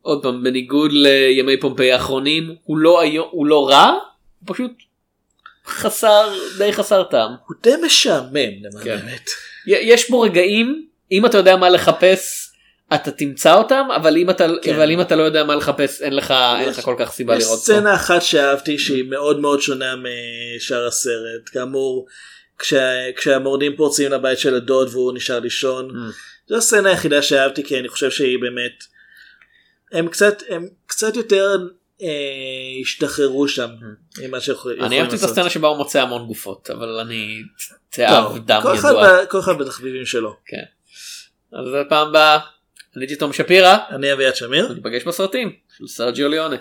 [0.01, 3.85] עוד פעם בניגוד לימי פומפיי האחרונים הוא לא היום הוא לא רע
[4.39, 4.71] הוא פשוט
[5.67, 8.97] חסר די חסר טעם הוא די משעמם למען כן.
[9.03, 9.29] האמת
[9.65, 12.42] יש בו רגעים אם אתה יודע מה לחפש
[12.95, 14.75] אתה תמצא אותם אבל אם אתה כן.
[14.75, 17.43] אבל אם אתה לא יודע מה לחפש אין לך אין לך כל כך סיבה יש
[17.43, 17.63] לראות אותו.
[17.73, 22.05] סצנה אחת שאהבתי שהיא מאוד מאוד שונה משאר הסרט כאמור
[22.59, 26.13] כשה- כשהמורדים פורצים לבית של הדוד והוא נשאר לישון Mm.
[26.49, 28.83] זו הסצנה היחידה שאהבתי כי אני חושב שהיא באמת
[29.91, 31.57] הם קצת הם קצת יותר
[32.01, 32.07] אה,
[32.81, 33.69] השתחררו שם
[34.21, 34.85] ממה שיכולים Mm.
[34.85, 35.23] אני אהבתי את.
[35.23, 37.41] הסצנה שבה הוא מוצא המון גופות אבל אני
[37.89, 39.25] תאב דם כל אחד ידוע.
[39.25, 40.35] כל אחד בתחביבים שלו
[41.53, 42.39] אז בפעם הבאה
[42.95, 46.55] אני הייתי תום שפירא אני אביעד שמיר ניפגש בסרטים של סרג'יו ליונה.